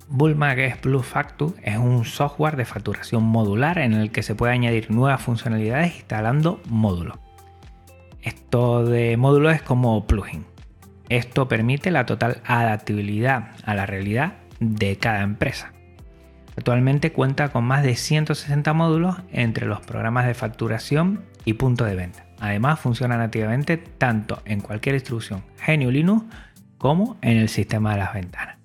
Bulma 0.08 0.54
Plus 0.80 1.04
Factu 1.04 1.54
es 1.62 1.76
un 1.76 2.04
software 2.04 2.56
de 2.56 2.64
facturación 2.64 3.22
modular 3.24 3.78
en 3.78 3.92
el 3.92 4.10
que 4.10 4.22
se 4.22 4.34
puede 4.34 4.54
añadir 4.54 4.90
nuevas 4.90 5.20
funcionalidades 5.20 5.96
instalando 5.96 6.60
módulos. 6.68 7.18
Esto 8.22 8.84
de 8.84 9.16
módulos 9.16 9.54
es 9.54 9.62
como 9.62 10.06
plugin. 10.06 10.46
Esto 11.08 11.48
permite 11.48 11.90
la 11.90 12.06
total 12.06 12.40
adaptabilidad 12.44 13.50
a 13.64 13.74
la 13.74 13.86
realidad 13.86 14.34
de 14.60 14.96
cada 14.96 15.22
empresa. 15.22 15.72
Actualmente 16.58 17.12
cuenta 17.12 17.50
con 17.50 17.62
más 17.62 17.84
de 17.84 17.94
160 17.94 18.72
módulos 18.72 19.14
entre 19.30 19.64
los 19.64 19.78
programas 19.78 20.26
de 20.26 20.34
facturación 20.34 21.22
y 21.44 21.52
punto 21.52 21.84
de 21.84 21.94
venta. 21.94 22.26
Además 22.40 22.80
funciona 22.80 23.16
nativamente 23.16 23.76
tanto 23.76 24.42
en 24.44 24.60
cualquier 24.60 24.96
distribución 24.96 25.44
GNU 25.64 25.92
Linux 25.92 26.24
como 26.76 27.16
en 27.22 27.36
el 27.36 27.48
sistema 27.48 27.92
de 27.92 27.98
las 27.98 28.12
ventanas. 28.12 28.56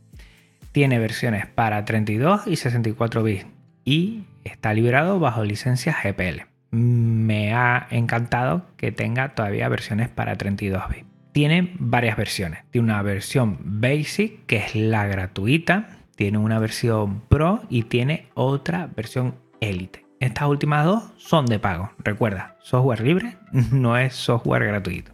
Tiene 0.71 0.97
versiones 0.97 1.45
para 1.45 1.85
32 1.85 2.47
y 2.47 2.55
64 2.55 3.21
bits 3.21 3.45
y 3.85 4.23
está 4.43 4.73
liberado 4.73 5.19
bajo 5.19 5.43
licencia 5.43 5.95
GPL. 6.03 6.47
Me 6.71 7.53
ha 7.53 7.85
encantado 7.91 8.65
que 8.75 8.91
tenga 8.91 9.35
todavía 9.35 9.69
versiones 9.69 10.09
para 10.09 10.35
32 10.35 10.89
bits. 10.89 11.05
Tiene 11.31 11.75
varias 11.77 12.17
versiones. 12.17 12.63
Tiene 12.71 12.85
una 12.85 13.03
versión 13.03 13.59
Basic, 13.61 14.47
que 14.47 14.57
es 14.57 14.73
la 14.73 15.05
gratuita, 15.05 15.99
tiene 16.15 16.37
una 16.37 16.59
versión 16.59 17.21
Pro 17.27 17.61
y 17.69 17.83
tiene 17.83 18.27
otra 18.33 18.89
versión 18.95 19.35
Elite. 19.59 20.05
Estas 20.19 20.47
últimas 20.47 20.85
dos 20.85 21.03
son 21.17 21.45
de 21.45 21.59
pago. 21.59 21.91
Recuerda, 21.99 22.55
software 22.61 23.01
libre 23.01 23.37
no 23.71 23.97
es 23.97 24.13
software 24.13 24.65
gratuito. 24.65 25.11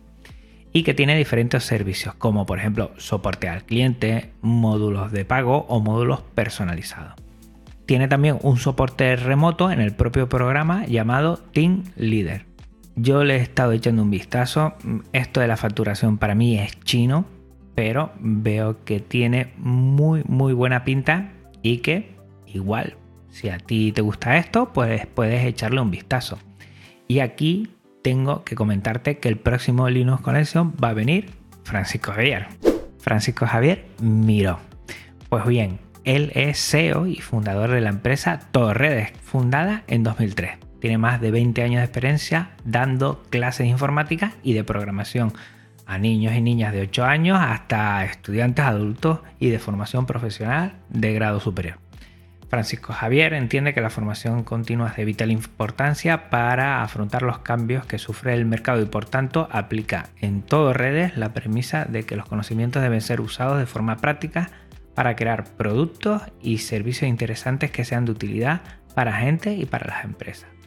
Y 0.71 0.83
que 0.83 0.93
tiene 0.93 1.17
diferentes 1.17 1.63
servicios, 1.63 2.13
como 2.15 2.45
por 2.45 2.59
ejemplo 2.59 2.91
soporte 2.97 3.49
al 3.49 3.63
cliente, 3.63 4.33
módulos 4.41 5.11
de 5.11 5.25
pago 5.25 5.65
o 5.67 5.79
módulos 5.79 6.21
personalizados. 6.35 7.13
Tiene 7.87 8.07
también 8.07 8.37
un 8.43 8.57
soporte 8.57 9.15
remoto 9.15 9.71
en 9.71 9.81
el 9.81 9.95
propio 9.95 10.29
programa 10.29 10.85
llamado 10.85 11.37
Team 11.37 11.85
Leader. 11.95 12.45
Yo 12.95 13.23
le 13.23 13.37
he 13.37 13.41
estado 13.41 13.71
echando 13.71 14.03
un 14.03 14.11
vistazo. 14.11 14.75
Esto 15.11 15.39
de 15.39 15.47
la 15.47 15.57
facturación 15.57 16.19
para 16.19 16.35
mí 16.35 16.59
es 16.59 16.79
chino, 16.81 17.25
pero 17.79 18.11
veo 18.19 18.83
que 18.83 18.99
tiene 18.99 19.53
muy 19.55 20.21
muy 20.27 20.51
buena 20.51 20.83
pinta 20.83 21.31
y 21.61 21.77
que 21.77 22.13
igual 22.45 22.97
si 23.29 23.47
a 23.47 23.57
ti 23.57 23.93
te 23.93 24.01
gusta 24.01 24.35
esto 24.35 24.73
pues 24.73 25.07
puedes 25.07 25.45
echarle 25.45 25.79
un 25.79 25.89
vistazo. 25.89 26.37
Y 27.07 27.21
aquí 27.21 27.69
tengo 28.03 28.43
que 28.43 28.55
comentarte 28.55 29.19
que 29.19 29.29
el 29.29 29.37
próximo 29.37 29.87
Linux 29.89 30.21
Connection 30.21 30.73
va 30.73 30.89
a 30.89 30.93
venir 30.93 31.29
Francisco 31.63 32.11
Javier. 32.11 32.47
Francisco 32.99 33.47
Javier 33.47 33.85
Miró. 34.01 34.59
Pues 35.29 35.45
bien 35.45 35.79
él 36.03 36.33
es 36.35 36.59
CEO 36.59 37.07
y 37.07 37.15
fundador 37.21 37.71
de 37.71 37.79
la 37.79 37.91
empresa 37.91 38.41
Torredes 38.51 39.13
fundada 39.23 39.83
en 39.87 40.03
2003 40.03 40.57
tiene 40.81 40.97
más 40.97 41.21
de 41.21 41.31
20 41.31 41.61
años 41.61 41.77
de 41.77 41.85
experiencia 41.85 42.51
dando 42.65 43.23
clases 43.29 43.59
de 43.59 43.67
informática 43.67 44.33
y 44.43 44.51
de 44.51 44.65
programación 44.65 45.31
a 45.89 45.97
niños 45.97 46.35
y 46.35 46.41
niñas 46.41 46.71
de 46.71 46.81
8 46.81 47.03
años 47.03 47.39
hasta 47.41 48.05
estudiantes 48.05 48.63
adultos 48.63 49.21
y 49.39 49.49
de 49.49 49.57
formación 49.57 50.05
profesional 50.05 50.73
de 50.89 51.13
grado 51.13 51.39
superior. 51.39 51.79
Francisco 52.47 52.93
Javier 52.93 53.33
entiende 53.33 53.73
que 53.73 53.81
la 53.81 53.89
formación 53.89 54.43
continua 54.43 54.89
es 54.89 54.97
de 54.97 55.05
vital 55.05 55.31
importancia 55.31 56.29
para 56.29 56.83
afrontar 56.83 57.23
los 57.23 57.39
cambios 57.39 57.87
que 57.87 57.97
sufre 57.97 58.35
el 58.35 58.45
mercado 58.45 58.81
y 58.81 58.85
por 58.85 59.05
tanto 59.05 59.47
aplica 59.51 60.09
en 60.21 60.43
todo 60.43 60.73
redes 60.73 61.17
la 61.17 61.33
premisa 61.33 61.85
de 61.85 62.03
que 62.03 62.15
los 62.15 62.27
conocimientos 62.27 62.83
deben 62.83 63.01
ser 63.01 63.19
usados 63.19 63.57
de 63.57 63.65
forma 63.65 63.97
práctica 63.97 64.51
para 64.93 65.15
crear 65.15 65.45
productos 65.57 66.21
y 66.39 66.59
servicios 66.59 67.09
interesantes 67.09 67.71
que 67.71 67.85
sean 67.85 68.05
de 68.05 68.11
utilidad 68.11 68.61
para 68.93 69.13
gente 69.13 69.53
y 69.53 69.65
para 69.65 69.87
las 69.87 70.03
empresas. 70.03 70.58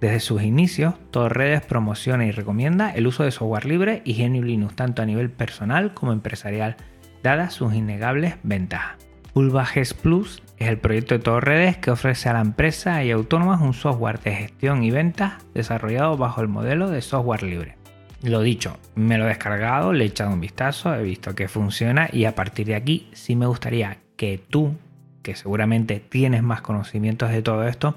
Desde 0.00 0.20
sus 0.20 0.42
inicios, 0.42 0.94
Redes 1.12 1.62
promociona 1.62 2.24
y 2.24 2.30
recomienda 2.30 2.90
el 2.90 3.08
uso 3.08 3.24
de 3.24 3.32
software 3.32 3.64
libre 3.64 4.02
y 4.04 4.14
GNU 4.14 4.42
Linux 4.42 4.76
tanto 4.76 5.02
a 5.02 5.06
nivel 5.06 5.30
personal 5.30 5.92
como 5.94 6.12
empresarial, 6.12 6.76
dadas 7.24 7.54
sus 7.54 7.74
innegables 7.74 8.36
ventajas. 8.44 8.96
Pulvages 9.32 9.94
Plus 9.94 10.42
es 10.56 10.68
el 10.68 10.78
proyecto 10.78 11.14
de 11.14 11.24
todo 11.24 11.40
redes 11.40 11.76
que 11.76 11.90
ofrece 11.90 12.28
a 12.28 12.34
la 12.34 12.40
empresa 12.40 13.02
y 13.02 13.10
autónomas 13.10 13.60
un 13.60 13.74
software 13.74 14.20
de 14.20 14.34
gestión 14.34 14.84
y 14.84 14.90
ventas 14.90 15.34
desarrollado 15.54 16.16
bajo 16.16 16.40
el 16.40 16.48
modelo 16.48 16.88
de 16.90 17.02
software 17.02 17.42
libre. 17.42 17.76
Lo 18.22 18.42
dicho, 18.42 18.78
me 18.94 19.18
lo 19.18 19.24
he 19.24 19.28
descargado, 19.28 19.92
le 19.92 20.04
he 20.04 20.08
echado 20.08 20.32
un 20.32 20.40
vistazo, 20.40 20.94
he 20.94 21.02
visto 21.02 21.34
que 21.34 21.48
funciona 21.48 22.08
y 22.12 22.24
a 22.24 22.34
partir 22.34 22.66
de 22.66 22.74
aquí 22.76 23.08
sí 23.12 23.36
me 23.36 23.46
gustaría 23.46 23.98
que 24.16 24.38
tú, 24.38 24.74
que 25.22 25.36
seguramente 25.36 26.00
tienes 26.00 26.42
más 26.42 26.60
conocimientos 26.60 27.30
de 27.30 27.42
todo 27.42 27.66
esto, 27.66 27.96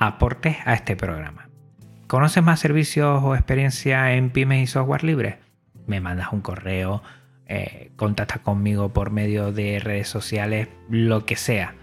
aportes 0.00 0.56
a 0.64 0.74
este 0.74 0.96
programa. 0.96 1.48
¿Conoces 2.08 2.42
más 2.42 2.58
servicios 2.58 3.22
o 3.22 3.36
experiencia 3.36 4.14
en 4.14 4.30
pymes 4.30 4.64
y 4.64 4.66
software 4.66 5.04
libre? 5.04 5.38
Me 5.86 6.00
mandas 6.00 6.32
un 6.32 6.40
correo, 6.40 7.02
eh, 7.46 7.92
contactas 7.94 8.40
conmigo 8.40 8.92
por 8.92 9.12
medio 9.12 9.52
de 9.52 9.78
redes 9.78 10.08
sociales, 10.08 10.68
lo 10.88 11.24
que 11.26 11.36
sea. 11.36 11.74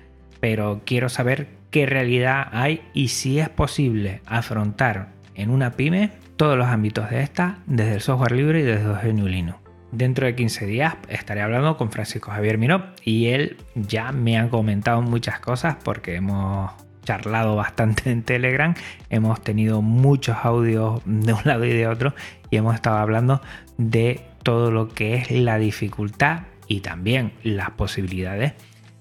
Pero 0.41 0.81
quiero 0.83 1.07
saber 1.07 1.47
qué 1.71 1.85
realidad 1.85 2.49
hay 2.51 2.81
y 2.93 3.09
si 3.09 3.39
es 3.39 3.49
posible 3.49 4.21
afrontar 4.25 5.09
en 5.35 5.49
una 5.49 5.71
pyme 5.71 6.11
todos 6.35 6.57
los 6.57 6.67
ámbitos 6.67 7.09
de 7.09 7.21
esta 7.21 7.59
desde 7.67 7.93
el 7.93 8.01
software 8.01 8.31
libre 8.31 8.59
y 8.61 8.63
desde 8.63 9.11
GNU 9.11 9.27
Linux. 9.27 9.59
Dentro 9.91 10.25
de 10.25 10.35
15 10.35 10.65
días 10.65 10.95
estaré 11.07 11.41
hablando 11.41 11.77
con 11.77 11.91
Francisco 11.91 12.31
Javier 12.31 12.57
Miró 12.57 12.87
y 13.03 13.27
él 13.27 13.57
ya 13.75 14.11
me 14.11 14.37
ha 14.37 14.49
comentado 14.49 15.01
muchas 15.01 15.39
cosas 15.39 15.77
porque 15.83 16.15
hemos 16.15 16.71
charlado 17.07 17.55
bastante 17.55 18.11
en 18.11 18.21
Telegram, 18.21 18.75
hemos 19.09 19.41
tenido 19.41 19.81
muchos 19.81 20.35
audios 20.43 21.01
de 21.05 21.31
un 21.31 21.39
lado 21.45 21.63
y 21.63 21.69
de 21.69 21.87
otro 21.87 22.13
y 22.49 22.57
hemos 22.57 22.75
estado 22.75 22.97
hablando 22.97 23.41
de 23.77 24.25
todo 24.43 24.71
lo 24.71 24.89
que 24.89 25.15
es 25.15 25.31
la 25.31 25.57
dificultad 25.57 26.41
y 26.67 26.81
también 26.81 27.31
las 27.43 27.71
posibilidades 27.71 28.53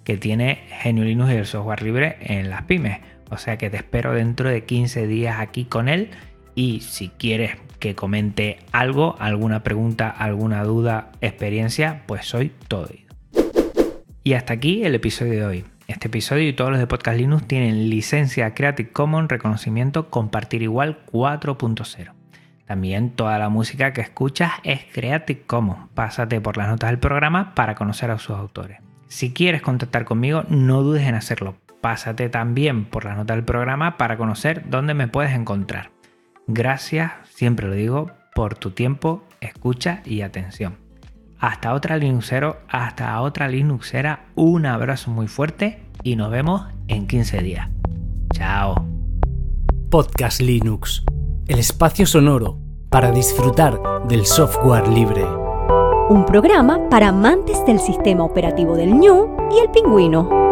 que 0.05 0.17
tiene 0.17 0.61
GNU 0.85 1.03
Linux 1.03 1.33
y 1.33 1.35
el 1.35 1.47
software 1.47 1.83
libre 1.83 2.17
en 2.21 2.49
las 2.49 2.63
pymes. 2.63 3.01
O 3.31 3.39
sea 3.39 3.59
que 3.59 3.71
te 3.71 3.79
espero 3.79 4.13
dentro 4.13 4.49
de 4.49 4.65
15 4.65 5.09
días 5.09 5.41
aquí 5.41 5.65
con 5.65 5.89
él 5.89 6.11
y 6.55 6.83
si 6.83 7.09
quieres 7.09 7.57
que 7.81 7.97
comente 7.97 8.59
algo, 8.71 9.17
alguna 9.19 9.65
pregunta, 9.65 10.09
alguna 10.09 10.63
duda, 10.63 11.11
experiencia, 11.21 12.05
pues 12.07 12.25
soy 12.25 12.53
todo 12.69 12.89
Y 14.23 14.35
hasta 14.35 14.53
aquí 14.53 14.85
el 14.85 14.95
episodio 14.95 15.33
de 15.33 15.45
hoy. 15.45 15.76
Este 15.87 16.09
episodio 16.09 16.49
y 16.49 16.53
todos 16.53 16.71
los 16.71 16.81
de 16.81 16.89
Podcast 16.89 17.17
Linux 17.17 17.47
tienen 17.47 17.89
licencia 17.89 18.55
Creative 18.55 18.91
Commons 18.91 19.29
reconocimiento 19.29 20.11
compartir 20.11 20.63
igual 20.63 20.99
4.0. 21.13 22.13
También 22.65 23.11
toda 23.11 23.39
la 23.39 23.49
música 23.49 23.93
que 23.93 24.01
escuchas 24.01 24.51
es 24.65 24.81
Creative 24.93 25.43
Commons. 25.47 25.89
Pásate 25.95 26.41
por 26.41 26.57
las 26.57 26.67
notas 26.67 26.91
del 26.91 26.99
programa 26.99 27.55
para 27.55 27.77
conocer 27.77 28.11
a 28.11 28.19
sus 28.19 28.37
autores. 28.37 28.81
Si 29.07 29.33
quieres 29.33 29.63
contactar 29.63 30.05
conmigo, 30.05 30.43
no 30.49 30.83
dudes 30.83 31.07
en 31.07 31.15
hacerlo. 31.15 31.55
Pásate 31.81 32.29
también 32.31 32.85
por 32.85 33.05
las 33.05 33.17
notas 33.17 33.37
del 33.37 33.45
programa 33.45 33.97
para 33.97 34.17
conocer 34.17 34.65
dónde 34.69 34.95
me 34.95 35.07
puedes 35.07 35.33
encontrar. 35.33 35.93
Gracias, 36.49 37.13
siempre 37.29 37.69
lo 37.69 37.75
digo, 37.75 38.11
por 38.35 38.57
tu 38.57 38.73
tiempo, 38.73 39.23
escucha 39.41 40.03
y 40.05 40.23
atención. 40.23 40.86
Hasta 41.39 41.75
otra 41.75 41.99
Linuxero, 41.99 42.57
hasta 42.69 43.21
otra 43.21 43.49
Linuxera, 43.49 44.27
un 44.35 44.65
abrazo 44.65 45.11
muy 45.11 45.29
fuerte 45.29 45.83
y 46.03 46.17
nos 46.17 46.31
vemos 46.31 46.63
en 46.89 47.07
15 47.07 47.43
días. 47.43 47.69
Chao. 48.33 48.87
Podcast 49.91 50.41
Linux, 50.41 51.05
el 51.47 51.59
espacio 51.59 52.07
sonoro 52.07 52.59
para 52.91 53.11
disfrutar 53.11 53.79
del 54.09 54.25
software 54.25 54.89
libre. 54.89 55.25
Un 56.09 56.25
programa 56.25 56.89
para 56.89 57.09
amantes 57.09 57.65
del 57.67 57.81
sistema 57.81 58.25
operativo 58.25 58.77
del 58.77 58.95
ñu 58.95 59.37
y 59.55 59.59
el 59.59 59.71
pingüino. 59.71 60.46